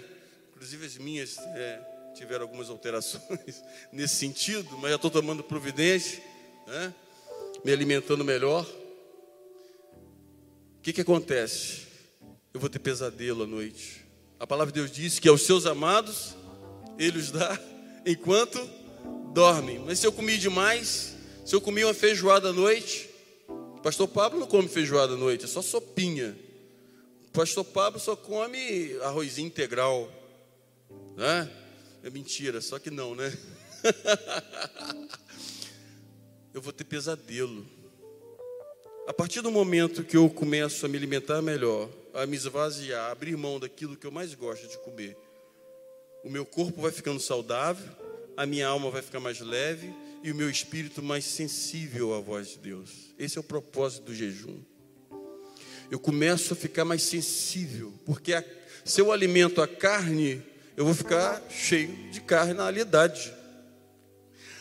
[0.50, 1.80] Inclusive as minhas é,
[2.14, 6.22] tiveram algumas alterações nesse sentido, mas já estou tomando providência,
[6.66, 6.94] né?
[7.64, 8.66] me alimentando melhor.
[10.78, 11.82] O que, que acontece?
[12.52, 14.04] Eu vou ter pesadelo à noite.
[14.38, 16.36] A palavra de Deus diz que aos seus amados
[16.98, 17.58] ele os dá
[18.04, 18.58] enquanto
[19.32, 19.78] dormem.
[19.78, 23.08] Mas se eu comi demais, se eu comi uma feijoada à noite,
[23.82, 26.36] Pastor Pablo não come feijoada à noite, é só sopinha.
[27.32, 30.12] Pastor Pablo só come arrozinho integral.
[31.16, 31.50] Né?
[32.04, 33.32] É mentira, só que não, né?
[36.52, 37.66] eu vou ter pesadelo.
[39.06, 43.12] A partir do momento que eu começo a me alimentar melhor, a me esvaziar, a
[43.12, 45.16] abrir mão daquilo que eu mais gosto de comer,
[46.22, 47.88] o meu corpo vai ficando saudável,
[48.36, 49.90] a minha alma vai ficar mais leve
[50.22, 53.14] e o meu espírito mais sensível à voz de Deus.
[53.18, 54.62] Esse é o propósito do jejum
[55.92, 58.42] eu começo a ficar mais sensível, porque a,
[58.82, 60.42] se eu alimento a carne,
[60.74, 63.30] eu vou ficar cheio de carnalidade.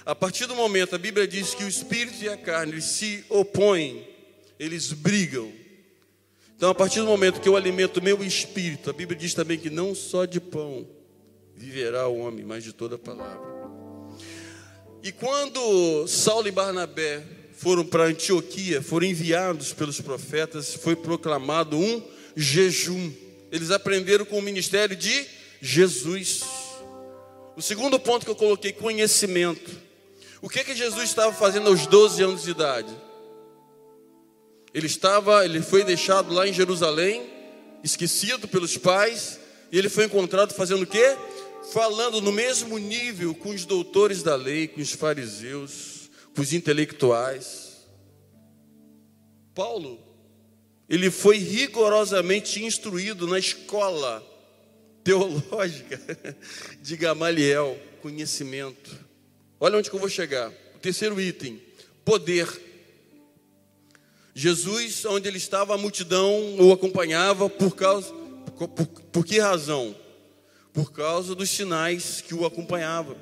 [0.05, 4.05] A partir do momento, a Bíblia diz que o espírito e a carne se opõem,
[4.59, 5.49] eles brigam.
[6.57, 9.69] Então, a partir do momento que eu alimento meu espírito, a Bíblia diz também que
[9.69, 10.85] não só de pão
[11.55, 13.39] viverá o homem, mas de toda a palavra.
[15.01, 17.23] E quando Saulo e Barnabé
[17.61, 22.01] foram para Antioquia, foram enviados pelos profetas, foi proclamado um
[22.35, 23.13] jejum.
[23.51, 25.27] Eles aprenderam com o ministério de
[25.61, 26.41] Jesus.
[27.55, 29.69] O segundo ponto que eu coloquei, conhecimento.
[30.41, 32.91] O que que Jesus estava fazendo aos 12 anos de idade?
[34.73, 37.29] Ele estava, ele foi deixado lá em Jerusalém,
[37.83, 39.39] esquecido pelos pais,
[39.71, 41.15] e ele foi encontrado fazendo o quê?
[41.71, 45.90] Falando no mesmo nível com os doutores da lei, com os fariseus,
[46.33, 47.87] para os intelectuais.
[49.53, 49.99] Paulo,
[50.87, 54.25] ele foi rigorosamente instruído na escola
[55.03, 55.99] teológica
[56.81, 58.97] de Gamaliel, conhecimento.
[59.59, 60.51] Olha onde que eu vou chegar.
[60.75, 61.61] O terceiro item,
[62.03, 62.47] poder.
[64.33, 68.21] Jesus, onde ele estava, a multidão o acompanhava por causa
[68.57, 69.95] por, por, por que razão?
[70.73, 73.17] Por causa dos sinais que o acompanhavam.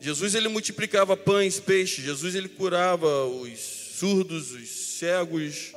[0.00, 5.72] Jesus ele multiplicava pães, peixes, Jesus ele curava os surdos, os cegos.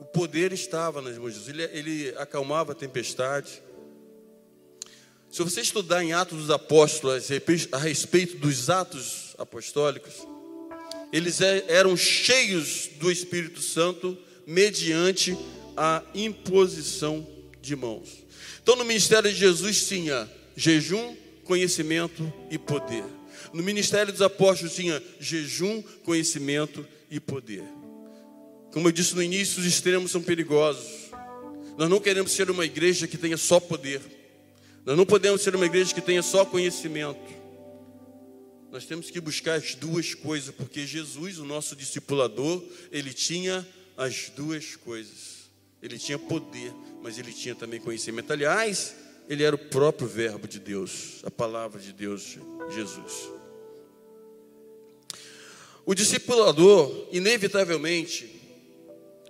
[0.00, 3.62] O poder estava nas mãos de Jesus, ele, ele acalmava a tempestade.
[5.30, 7.28] Se você estudar em Atos dos Apóstolos
[7.70, 10.14] a respeito dos atos apostólicos,
[11.12, 15.36] eles é, eram cheios do Espírito Santo mediante
[15.76, 17.26] a imposição
[17.60, 18.26] de mãos.
[18.60, 23.17] Então, no ministério de Jesus tinha jejum, conhecimento e poder.
[23.52, 27.64] No ministério dos apóstolos tinha jejum, conhecimento e poder.
[28.72, 31.10] Como eu disse no início, os extremos são perigosos.
[31.76, 34.00] Nós não queremos ser uma igreja que tenha só poder.
[34.84, 37.38] Nós não podemos ser uma igreja que tenha só conhecimento.
[38.70, 44.30] Nós temos que buscar as duas coisas, porque Jesus, o nosso discipulador, ele tinha as
[44.34, 45.38] duas coisas.
[45.82, 46.72] Ele tinha poder,
[47.02, 48.32] mas ele tinha também conhecimento.
[48.32, 48.94] Aliás,
[49.28, 52.38] ele era o próprio Verbo de Deus, a palavra de Deus,
[52.70, 53.37] Jesus.
[55.88, 58.30] O discipulador, inevitavelmente,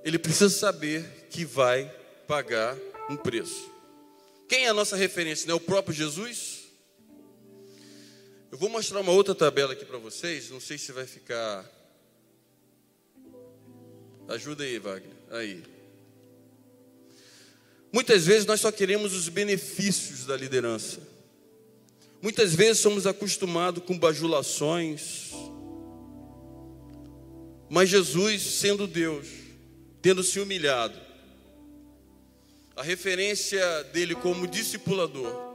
[0.02, 1.88] ele precisa saber que vai
[2.26, 2.76] pagar
[3.08, 3.70] um preço.
[4.48, 5.46] Quem é a nossa referência?
[5.46, 6.64] Não é o próprio Jesus?
[8.50, 11.64] Eu vou mostrar uma outra tabela aqui para vocês, não sei se vai ficar.
[14.26, 15.16] Ajuda aí, Wagner.
[15.30, 15.62] Aí.
[17.92, 20.98] Muitas vezes nós só queremos os benefícios da liderança.
[22.20, 25.30] Muitas vezes somos acostumados com bajulações.
[27.70, 29.26] Mas Jesus, sendo Deus,
[30.00, 30.98] tendo se humilhado,
[32.74, 35.48] a referência dele como discipulador,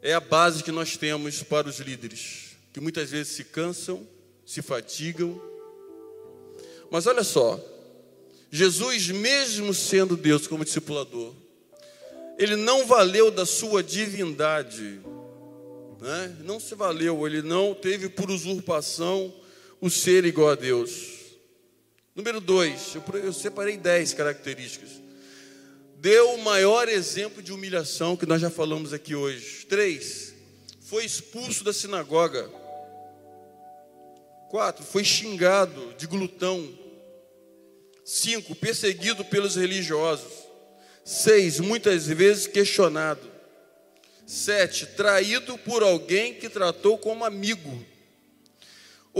[0.00, 4.06] é a base que nós temos para os líderes, que muitas vezes se cansam,
[4.46, 5.40] se fatigam.
[6.90, 7.58] Mas olha só,
[8.50, 11.34] Jesus, mesmo sendo Deus como discipulador,
[12.38, 15.00] ele não valeu da sua divindade,
[16.00, 16.36] né?
[16.44, 19.34] não se valeu, ele não teve por usurpação
[19.80, 21.18] o ser igual a Deus.
[22.14, 24.90] Número dois, eu, separei dez características.
[25.96, 29.66] Deu o maior exemplo de humilhação que nós já falamos aqui hoje.
[29.66, 30.34] Três,
[30.80, 32.50] foi expulso da sinagoga.
[34.48, 36.68] Quatro, foi xingado de glutão.
[38.04, 40.32] Cinco, perseguido pelos religiosos.
[41.04, 43.30] Seis, muitas vezes questionado.
[44.26, 47.84] Sete, traído por alguém que tratou como amigo.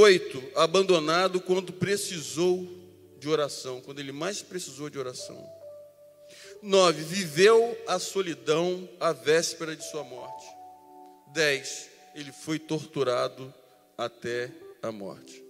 [0.01, 2.65] Oito, abandonado quando precisou
[3.19, 5.45] de oração, quando ele mais precisou de oração.
[6.63, 10.47] Nove, viveu a solidão à véspera de sua morte.
[11.33, 13.53] Dez, ele foi torturado
[13.97, 15.43] até a morte.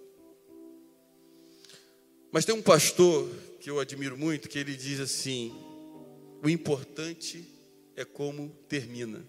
[2.33, 3.29] Mas tem um pastor
[3.61, 5.55] que eu admiro muito que ele diz assim:
[6.43, 7.47] o importante
[7.95, 9.23] é como termina.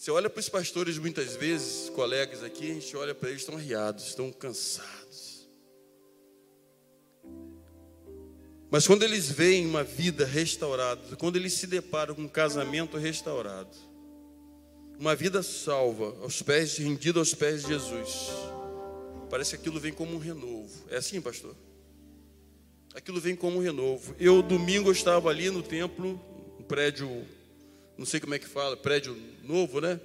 [0.00, 3.54] Você olha para os pastores muitas vezes, colegas aqui, a gente olha para eles, estão
[3.54, 5.46] arriados, estão cansados.
[8.70, 13.76] Mas quando eles veem uma vida restaurada, quando eles se deparam com um casamento restaurado,
[14.98, 18.30] uma vida salva, aos pés, rendida aos pés de Jesus,
[19.28, 20.82] Parece que aquilo vem como um renovo.
[20.88, 21.54] É assim, pastor?
[22.94, 24.16] Aquilo vem como um renovo.
[24.18, 26.18] Eu, domingo, eu estava ali no templo,
[26.58, 27.26] um prédio,
[28.00, 30.00] não sei como é que fala, prédio novo, né?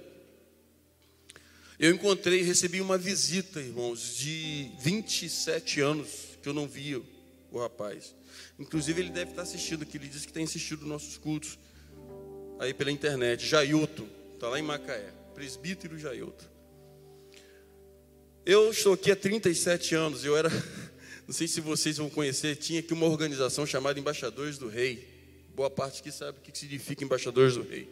[1.78, 6.08] Eu encontrei, recebi uma visita, irmãos, de 27 anos
[6.42, 7.00] que eu não via
[7.50, 8.14] o rapaz.
[8.58, 11.58] Inclusive, ele deve estar assistindo aqui, ele disse que tem assistido nossos cultos
[12.58, 13.46] aí pela internet.
[13.46, 16.44] Jailton, está lá em Macaé, presbítero Jailton.
[18.44, 20.50] Eu estou aqui há 37 anos, eu era,
[21.26, 25.15] não sei se vocês vão conhecer, tinha aqui uma organização chamada Embaixadores do Rei.
[25.56, 27.88] Boa parte aqui sabe o que significa Embaixadores do Rei.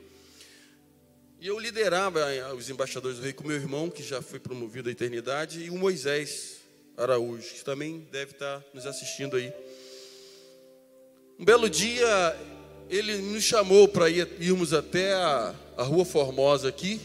[1.41, 2.21] E eu liderava
[2.55, 5.75] os Embaixadores do Rei com meu irmão, que já foi promovido à eternidade, e o
[5.75, 6.57] Moisés
[6.95, 9.51] Araújo, que também deve estar nos assistindo aí.
[11.39, 12.39] Um belo dia,
[12.91, 17.01] ele nos chamou para ir, irmos até a, a Rua Formosa aqui,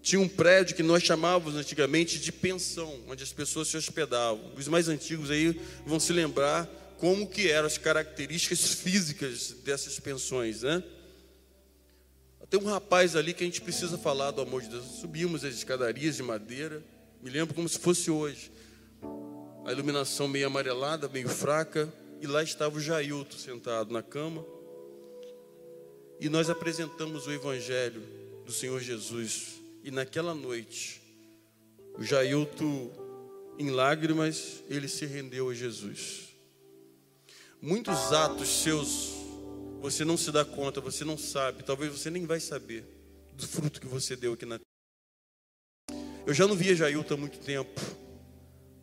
[0.00, 4.54] tinha um prédio que nós chamávamos antigamente de pensão, onde as pessoas se hospedavam.
[4.56, 6.66] Os mais antigos aí vão se lembrar
[7.00, 10.84] como que eram as características físicas dessas pensões, né?
[12.50, 14.84] Tem um rapaz ali que a gente precisa falar do amor de Deus.
[15.00, 16.82] Subimos as escadarias de madeira,
[17.22, 18.50] me lembro como se fosse hoje.
[19.64, 24.44] A iluminação meio amarelada, meio fraca, e lá estava o Jailton sentado na cama.
[26.18, 28.02] E nós apresentamos o evangelho
[28.44, 31.00] do Senhor Jesus e naquela noite,
[31.96, 32.90] o Jailton,
[33.58, 36.29] em lágrimas, ele se rendeu a Jesus.
[37.62, 39.10] Muitos atos seus,
[39.82, 42.86] você não se dá conta, você não sabe, talvez você nem vai saber
[43.34, 46.02] do fruto que você deu aqui na terra.
[46.26, 47.78] Eu já não via Jailton há muito tempo.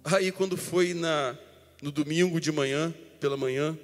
[0.04, 1.36] Aí, quando foi na,
[1.82, 3.76] no domingo de manhã, pela manhã,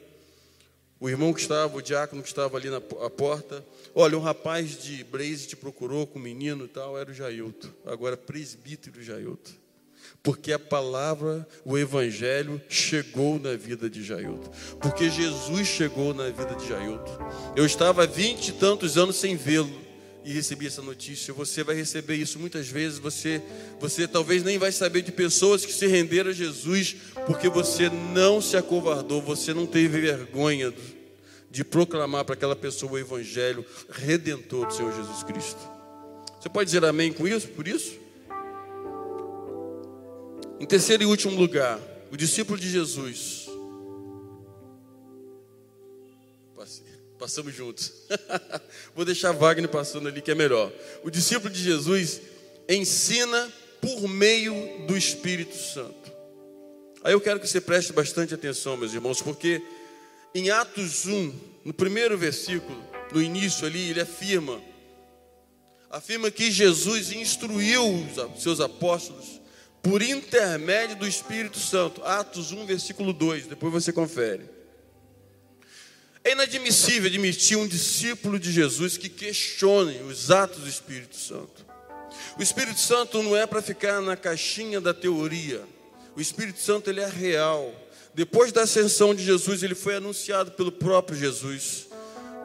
[1.00, 3.66] o irmão que estava, o diácono que estava ali na porta,
[3.96, 7.70] olha, um rapaz de blaze te procurou com o menino e tal, era o Jailton,
[7.84, 9.62] agora presbítero Jailton.
[10.24, 14.50] Porque a palavra, o evangelho chegou na vida de Jailton.
[14.80, 17.18] Porque Jesus chegou na vida de Jailton.
[17.58, 19.84] Eu estava há vinte e tantos anos sem vê-lo
[20.24, 21.34] e recebi essa notícia.
[21.34, 23.00] Você vai receber isso muitas vezes.
[23.00, 23.42] Você,
[23.82, 26.96] você talvez nem vai saber de pessoas que se renderam a Jesus
[27.26, 30.74] porque você não se acovardou, você não teve vergonha
[31.52, 35.60] de proclamar para aquela pessoa o evangelho redentor do Senhor Jesus Cristo.
[36.40, 37.50] Você pode dizer amém com isso?
[37.50, 38.03] Por isso?
[40.64, 41.78] Em terceiro e último lugar,
[42.09, 43.49] o discípulo de Jesus.
[47.20, 47.91] Passamos juntos.
[48.95, 50.72] Vou deixar Wagner passando ali que é melhor.
[51.03, 52.22] O discípulo de Jesus
[52.70, 53.51] ensina
[53.82, 56.14] por meio do Espírito Santo.
[57.03, 59.61] Aí eu quero que você preste bastante atenção, meus irmãos, porque
[60.34, 61.34] em Atos 1,
[61.66, 64.61] no primeiro versículo, no início ali, ele afirma
[65.89, 69.43] afirma que Jesus instruiu os seus apóstolos
[69.84, 72.04] por intermédio do Espírito Santo.
[72.06, 74.50] Atos 1, versículo 2, depois você confere.
[76.24, 81.66] É inadmissível admitir um discípulo de Jesus que questione os atos do Espírito Santo.
[82.40, 85.62] O Espírito Santo não é para ficar na caixinha da teoria.
[86.16, 87.76] O Espírito Santo ele é real.
[88.14, 91.88] Depois da ascensão de Jesus, ele foi anunciado pelo próprio Jesus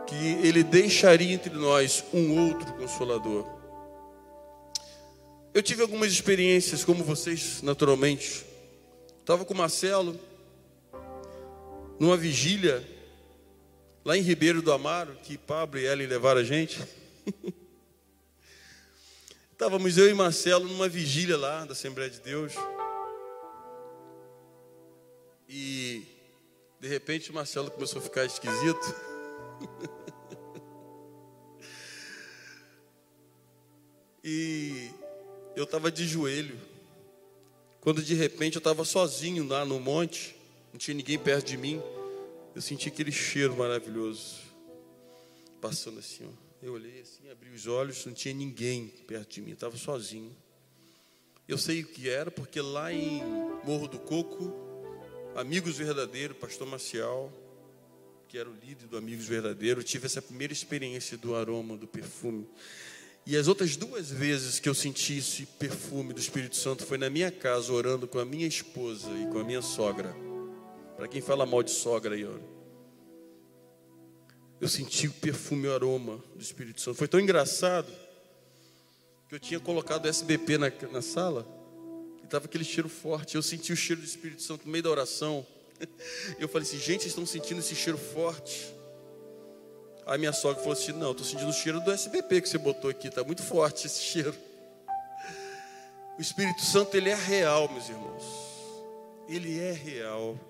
[0.08, 3.57] que ele deixaria entre nós um outro consolador.
[5.58, 8.46] Eu tive algumas experiências, como vocês, naturalmente.
[9.18, 10.16] Estava com o Marcelo,
[11.98, 12.88] numa vigília,
[14.04, 16.80] lá em Ribeiro do Amaro, que Pablo e Ellen levaram a gente.
[19.50, 22.52] Estávamos eu e Marcelo numa vigília lá da Assembleia de Deus.
[25.48, 26.04] E
[26.78, 28.94] de repente o Marcelo começou a ficar esquisito.
[34.22, 34.97] e
[35.58, 36.56] eu estava de joelho.
[37.80, 40.36] Quando de repente eu estava sozinho lá no monte,
[40.72, 41.82] não tinha ninguém perto de mim,
[42.54, 44.36] eu senti aquele cheiro maravilhoso
[45.60, 46.24] passando assim.
[46.24, 46.48] Ó.
[46.62, 50.34] Eu olhei assim, abri os olhos, não tinha ninguém perto de mim, estava sozinho.
[51.46, 53.22] Eu sei o que era, porque lá em
[53.64, 54.52] Morro do Coco,
[55.34, 57.32] Amigos Verdadeiro, Pastor Marcial,
[58.28, 62.46] que era o líder do Amigos Verdadeiro, tive essa primeira experiência do aroma, do perfume.
[63.28, 67.10] E as outras duas vezes que eu senti esse perfume do Espírito Santo foi na
[67.10, 70.16] minha casa, orando com a minha esposa e com a minha sogra.
[70.96, 72.42] Para quem fala mal de sogra aí, olha.
[74.58, 76.96] Eu senti o perfume o aroma do Espírito Santo.
[76.96, 77.92] Foi tão engraçado
[79.28, 81.46] que eu tinha colocado SBP na, na sala
[82.22, 83.34] e estava aquele cheiro forte.
[83.34, 85.46] Eu senti o cheiro do Espírito Santo no meio da oração.
[86.40, 88.77] Eu falei assim, gente, vocês estão sentindo esse cheiro forte?
[90.08, 92.88] Aí minha sogra falou assim, não, estou sentindo o cheiro do SBP que você botou
[92.88, 94.34] aqui, está muito forte esse cheiro.
[96.18, 98.24] O Espírito Santo, ele é real, meus irmãos.
[99.28, 100.40] Ele é real.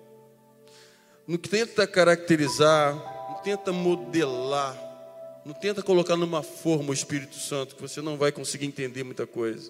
[1.27, 2.95] Não tenta caracterizar,
[3.29, 4.77] não tenta modelar,
[5.45, 9.27] não tenta colocar numa forma o Espírito Santo, que você não vai conseguir entender muita
[9.27, 9.69] coisa.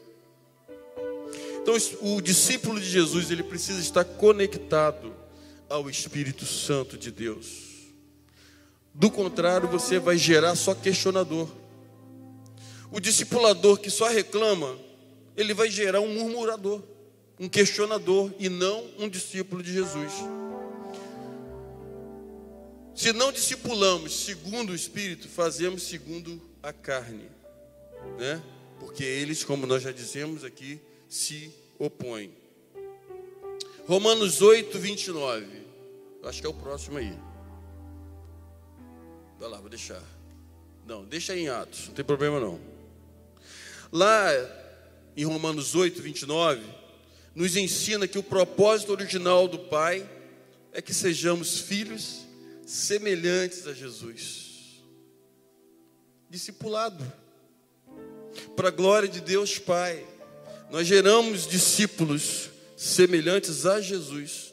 [1.63, 5.15] Então, o discípulo de Jesus, ele precisa estar conectado
[5.67, 7.68] ao Espírito Santo de Deus.
[8.99, 11.47] Do contrário, você vai gerar só questionador.
[12.91, 14.77] O discipulador que só reclama,
[15.37, 16.83] ele vai gerar um murmurador,
[17.39, 20.11] um questionador e não um discípulo de Jesus.
[22.93, 27.29] Se não discipulamos segundo o Espírito, fazemos segundo a carne,
[28.17, 28.43] né?
[28.81, 30.77] Porque eles, como nós já dizemos aqui,
[31.07, 32.33] se opõem.
[33.87, 35.47] Romanos 8, 29.
[36.25, 37.28] Acho que é o próximo aí.
[39.39, 40.03] Vai lá, vou deixar.
[40.85, 42.59] Não, deixa aí em Atos, não tem problema não.
[43.89, 44.29] Lá
[45.15, 46.61] em Romanos 8, 29,
[47.33, 50.07] nos ensina que o propósito original do Pai
[50.73, 52.25] é que sejamos filhos
[52.65, 54.81] semelhantes a Jesus.
[56.29, 57.03] Discipulado.
[58.57, 60.05] Para a glória de Deus Pai,
[60.69, 64.48] nós geramos discípulos semelhantes a Jesus.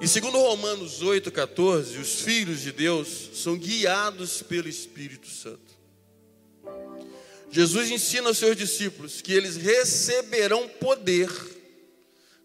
[0.00, 5.78] E segundo Romanos 8,14, os filhos de Deus são guiados pelo Espírito Santo.
[7.50, 11.28] Jesus ensina aos seus discípulos que eles receberão poder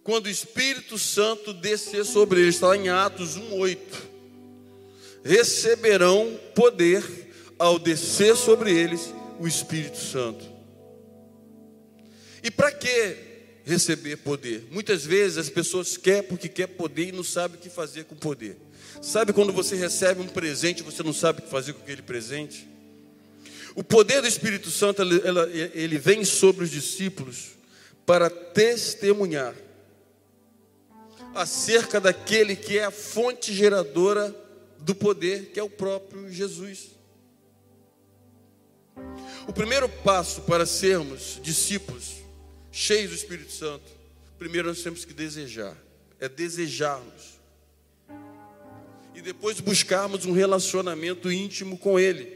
[0.04, 2.56] quando o Espírito Santo descer sobre eles.
[2.56, 3.78] Está lá em Atos 1,8.
[5.24, 7.04] Receberão poder
[7.58, 10.46] ao descer sobre eles o Espírito Santo.
[12.44, 13.25] E para que
[13.66, 14.68] receber poder?
[14.72, 18.16] Muitas vezes as pessoas querem porque quer poder e não sabe o que fazer com
[18.16, 18.56] o poder.
[19.02, 22.68] Sabe quando você recebe um presente você não sabe o que fazer com aquele presente?
[23.76, 27.56] O poder do Espírito Santo ele vem sobre os discípulos
[28.06, 29.54] para testemunhar
[31.34, 34.34] acerca daquele que é a fonte geradora
[34.80, 36.92] do poder, que é o próprio Jesus.
[39.48, 42.15] O primeiro passo para sermos discípulos
[42.76, 43.86] cheios do Espírito Santo,
[44.38, 45.78] primeiro nós temos que desejar,
[46.20, 47.40] é desejarmos.
[49.16, 52.30] E depois buscarmos um relacionamento íntimo com Ele,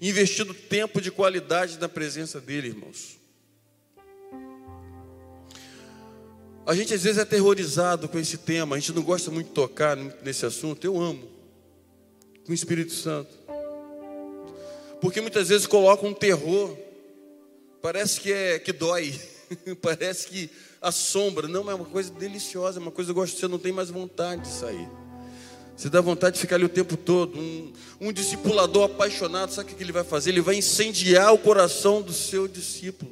[0.00, 3.18] investindo tempo de qualidade na presença dEle, irmãos.
[6.64, 9.54] A gente às vezes é aterrorizado com esse tema, a gente não gosta muito de
[9.54, 11.28] tocar nesse assunto, eu amo.
[12.44, 13.36] com o Espírito Santo.
[15.00, 16.78] Porque muitas vezes colocam um terror,
[17.80, 19.31] parece que é que dói,
[19.80, 20.50] parece que
[20.80, 21.48] assombra.
[21.48, 24.48] Não, é uma coisa deliciosa, é uma coisa gostosa, você não tem mais vontade de
[24.48, 24.88] sair.
[25.76, 27.38] Você dá vontade de ficar ali o tempo todo.
[27.38, 30.30] Um, um discipulador apaixonado, sabe o que ele vai fazer?
[30.30, 33.10] Ele vai incendiar o coração do seu discípulo.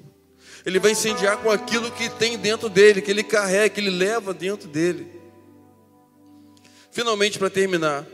[0.64, 4.34] Ele vai incendiar com aquilo que tem dentro dele, que ele carrega, que ele leva
[4.34, 5.06] dentro dele.
[6.90, 8.06] Finalmente, para terminar,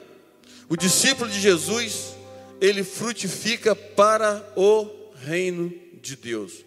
[0.68, 2.14] o discípulo de Jesus,
[2.60, 6.65] ele frutifica para o reino de Deus.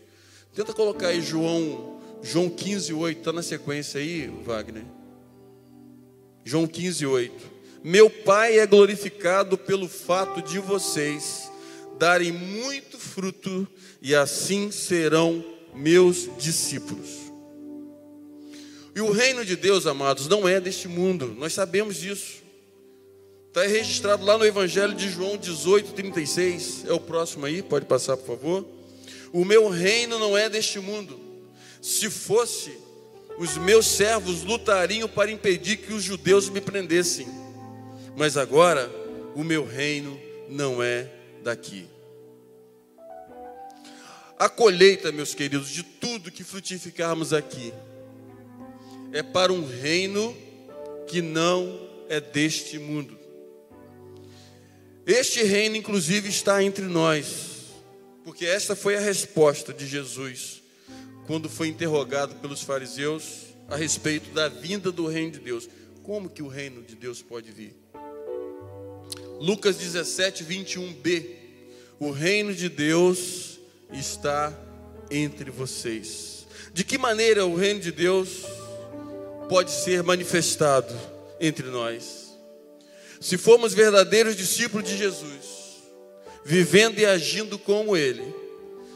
[0.54, 4.86] Tenta colocar aí João, João 15, 8, está na sequência aí, Wagner.
[6.44, 7.34] João 15, 8.
[7.84, 11.50] Meu Pai é glorificado pelo fato de vocês
[11.98, 13.68] darem muito fruto
[14.02, 15.44] e assim serão
[15.74, 17.10] meus discípulos.
[18.96, 22.40] E o reino de Deus, amados, não é deste mundo, nós sabemos disso.
[23.48, 26.86] Está registrado lá no Evangelho de João 18, 36.
[26.88, 28.79] É o próximo aí, pode passar, por favor.
[29.32, 31.20] O meu reino não é deste mundo.
[31.82, 32.78] Se fosse,
[33.38, 37.28] os meus servos lutariam para impedir que os judeus me prendessem
[38.20, 38.92] mas agora
[39.34, 40.20] o meu reino
[40.50, 41.10] não é
[41.42, 41.88] daqui.
[44.38, 47.74] A colheita, meus queridos, de tudo que frutificarmos aqui,
[49.14, 50.36] é para um reino
[51.08, 53.18] que não é deste mundo.
[55.06, 57.59] Este reino, inclusive, está entre nós,
[58.30, 60.62] porque esta foi a resposta de Jesus
[61.26, 65.68] quando foi interrogado pelos fariseus a respeito da vinda do reino de Deus.
[66.04, 67.76] Como que o reino de Deus pode vir?
[69.40, 71.26] Lucas 17, 21b.
[72.00, 73.60] O reino de Deus
[73.92, 74.56] está
[75.10, 76.46] entre vocês.
[76.72, 78.44] De que maneira o reino de Deus
[79.50, 80.94] pode ser manifestado
[81.40, 82.38] entre nós?
[83.20, 85.59] Se formos verdadeiros discípulos de Jesus,
[86.50, 88.24] vivendo e agindo como Ele,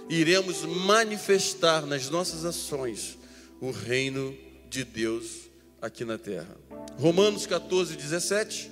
[0.10, 3.16] iremos manifestar nas nossas ações
[3.62, 4.36] o reino
[4.68, 6.58] de Deus aqui na terra.
[6.98, 8.72] Romanos 14, 17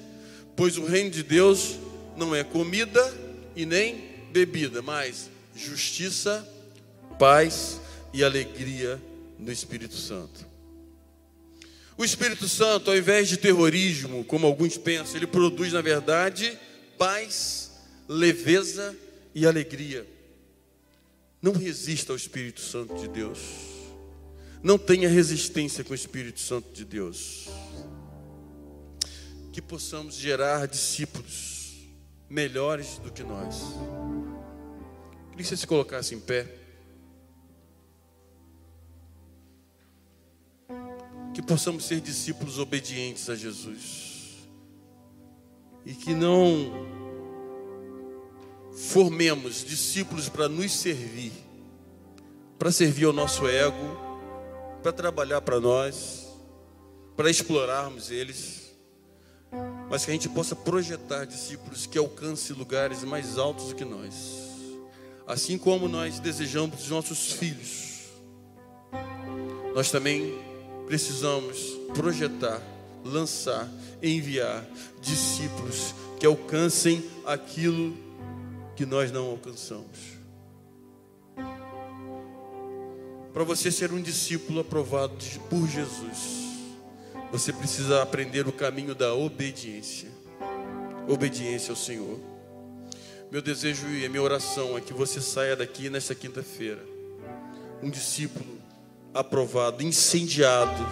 [0.56, 1.76] Pois o reino de Deus
[2.18, 3.02] não é comida
[3.56, 6.48] e nem bebida, mas justiça,
[7.20, 7.80] paz
[8.12, 9.00] e alegria
[9.38, 10.44] no Espírito Santo.
[11.96, 16.58] O Espírito Santo, ao invés de terrorismo, como alguns pensam, ele produz, na verdade,
[16.98, 17.71] paz,
[18.12, 18.96] leveza
[19.34, 20.06] e alegria.
[21.42, 23.40] Não resista ao Espírito Santo de Deus.
[24.62, 27.48] Não tenha resistência com o Espírito Santo de Deus
[29.52, 31.76] que possamos gerar discípulos
[32.30, 33.62] melhores do que nós.
[35.32, 36.48] Queria que você se colocasse em pé.
[41.34, 44.48] Que possamos ser discípulos obedientes a Jesus.
[45.86, 46.91] E que não
[48.74, 51.32] formemos discípulos para nos servir,
[52.58, 53.98] para servir ao nosso ego,
[54.82, 56.28] para trabalhar para nós,
[57.16, 58.62] para explorarmos eles
[59.92, 64.14] mas que a gente possa projetar discípulos que alcancem lugares mais altos do que nós,
[65.28, 68.06] assim como nós desejamos dos nossos filhos,
[69.76, 70.34] nós também
[70.88, 72.62] precisamos projetar,
[73.04, 73.70] lançar,
[74.02, 74.66] enviar
[75.02, 78.11] discípulos que alcancem aquilo que
[78.86, 80.20] nós não alcançamos.
[83.34, 85.16] Para você ser um discípulo aprovado
[85.50, 86.42] por Jesus,
[87.32, 90.10] você precisa aprender o caminho da obediência.
[91.08, 92.20] Obediência ao Senhor.
[93.32, 96.84] Meu desejo e minha oração é que você saia daqui nesta quinta-feira,
[97.82, 98.60] um discípulo
[99.14, 100.86] aprovado, incendiado,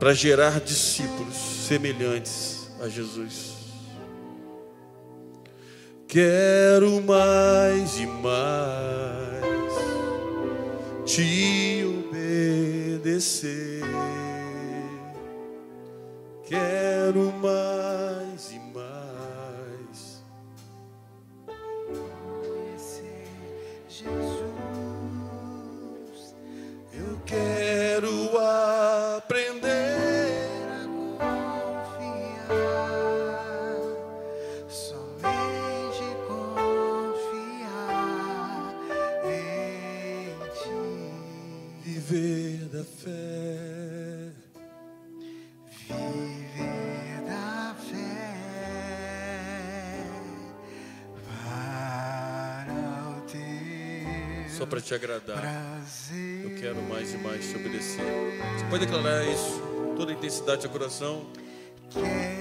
[0.00, 3.65] para gerar discípulos semelhantes a Jesus.
[6.16, 9.44] Quero mais e mais
[11.04, 13.82] te obedecer.
[16.44, 18.25] Quero mais
[54.86, 55.40] te agradar.
[55.40, 56.44] prazer.
[56.44, 58.04] Eu quero mais e mais te obedecer.
[58.56, 59.60] Você pode declarar isso,
[59.96, 61.26] toda a intensidade do seu coração.
[61.90, 62.35] Quero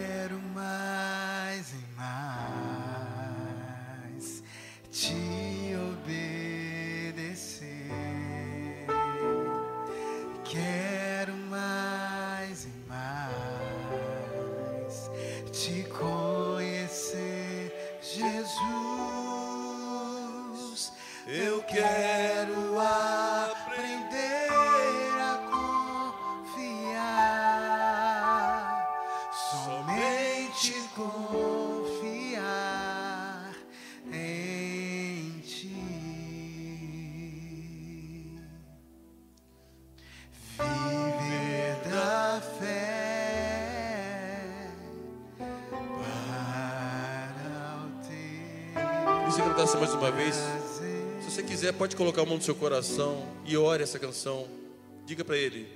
[49.65, 50.35] Se cantasse mais uma vez,
[51.21, 54.45] se você quiser, pode colocar a mão no seu coração e ore essa canção.
[55.07, 55.67] Diga para ele: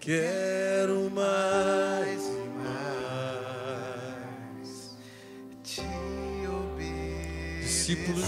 [0.00, 2.48] Quero mais e
[4.58, 4.96] mais.
[5.62, 5.80] te
[6.48, 7.62] obedecer.
[7.62, 8.26] Discípulos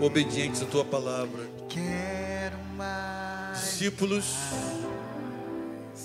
[0.00, 1.50] obedientes à tua palavra.
[1.68, 4.36] Quero mais Discípulos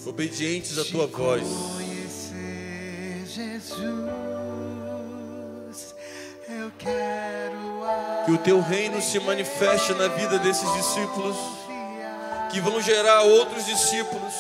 [0.08, 1.44] obedientes à tua voz.
[1.44, 3.84] conhecer Jesus.
[6.50, 7.13] Eu quero Que
[8.34, 11.36] o teu reino se manifeste na vida desses discípulos,
[12.52, 14.34] que vão gerar outros discípulos,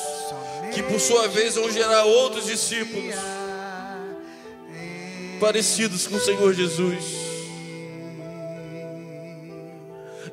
[0.73, 3.15] que por sua vez vão gerar outros discípulos
[5.39, 7.03] parecidos com o Senhor Jesus.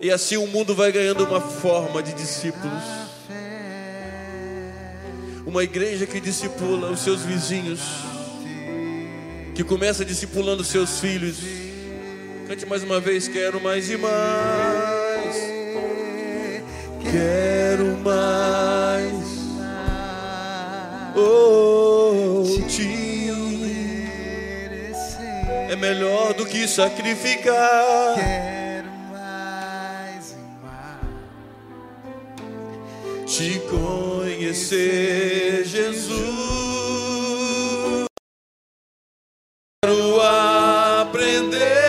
[0.00, 2.82] E assim o mundo vai ganhando uma forma de discípulos.
[5.44, 7.80] Uma igreja que discipula os seus vizinhos,
[9.54, 11.38] que começa discipulando seus filhos.
[12.50, 15.36] Cante mais uma vez, quero mais e mais.
[17.00, 19.12] Quero mais.
[21.14, 23.30] Oh, ti
[25.68, 28.16] é melhor do que sacrificar.
[28.16, 30.96] Quero mais e mais.
[33.32, 36.18] Te conhecer, Jesus.
[39.84, 41.79] Quero aprender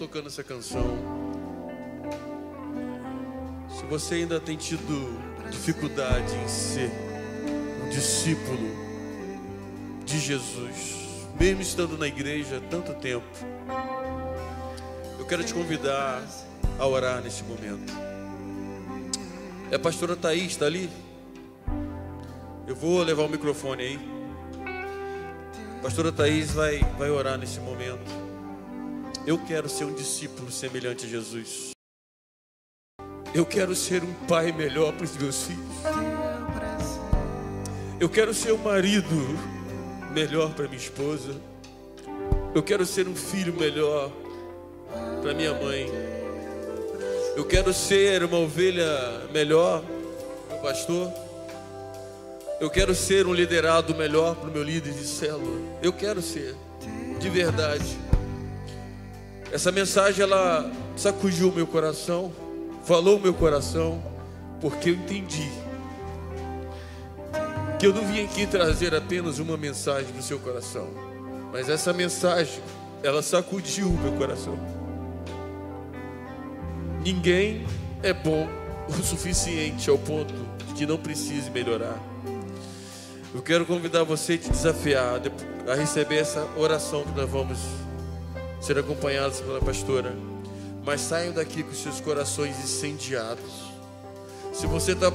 [0.00, 0.96] tocando essa canção.
[3.68, 5.20] Se você ainda tem tido
[5.50, 6.90] dificuldade em ser
[7.84, 8.70] um discípulo
[10.06, 13.26] de Jesus, mesmo estando na igreja há tanto tempo,
[15.18, 16.24] eu quero te convidar
[16.78, 17.92] a orar nesse momento.
[19.70, 20.88] É a pastora Thaís, está ali?
[22.66, 24.00] Eu vou levar o microfone aí.
[25.78, 28.29] A pastora Thaís vai, vai orar nesse momento.
[29.26, 31.70] Eu quero ser um discípulo semelhante a Jesus.
[33.34, 35.76] Eu quero ser um pai melhor para os meus filhos.
[38.00, 39.14] Eu quero ser um marido
[40.12, 41.36] melhor para minha esposa.
[42.54, 44.10] Eu quero ser um filho melhor
[45.20, 45.86] para minha mãe.
[47.36, 49.84] Eu quero ser uma ovelha melhor,
[50.48, 51.12] meu pastor.
[52.58, 55.60] Eu quero ser um liderado melhor para o meu líder de célula.
[55.82, 56.56] Eu quero ser,
[57.20, 58.09] de verdade.
[59.52, 62.32] Essa mensagem ela sacudiu o meu coração,
[62.84, 64.02] falou o meu coração,
[64.60, 65.48] porque eu entendi
[67.78, 70.88] que eu não vim aqui trazer apenas uma mensagem do seu coração,
[71.50, 72.62] mas essa mensagem
[73.02, 74.58] ela sacudiu o meu coração.
[77.02, 77.66] Ninguém
[78.02, 78.46] é bom
[78.86, 80.34] o suficiente ao ponto
[80.66, 81.98] de que não precise melhorar.
[83.34, 87.58] Eu quero convidar você e te desafiar a a receber essa oração que nós vamos
[88.60, 90.14] ser acompanhados pela pastora.
[90.84, 93.70] Mas saiam daqui com seus corações incendiados.
[94.52, 95.12] Se você está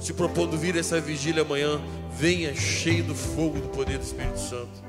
[0.00, 1.80] se propondo vir essa vigília amanhã,
[2.16, 4.82] venha cheio do fogo do poder do Espírito Santo.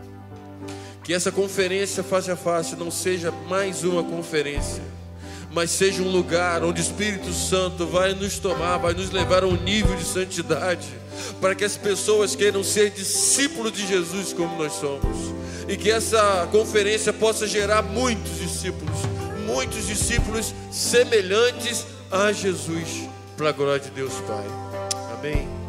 [1.04, 4.82] Que essa conferência face a face não seja mais uma conferência,
[5.52, 9.48] mas seja um lugar onde o Espírito Santo vai nos tomar, vai nos levar a
[9.48, 10.88] um nível de santidade,
[11.42, 15.34] para que as pessoas queiram ser discípulos de Jesus como nós somos.
[15.68, 19.00] E que essa conferência possa gerar muitos discípulos,
[19.46, 24.46] muitos discípulos semelhantes a Jesus, para a glória de Deus Pai.
[25.18, 25.63] Amém.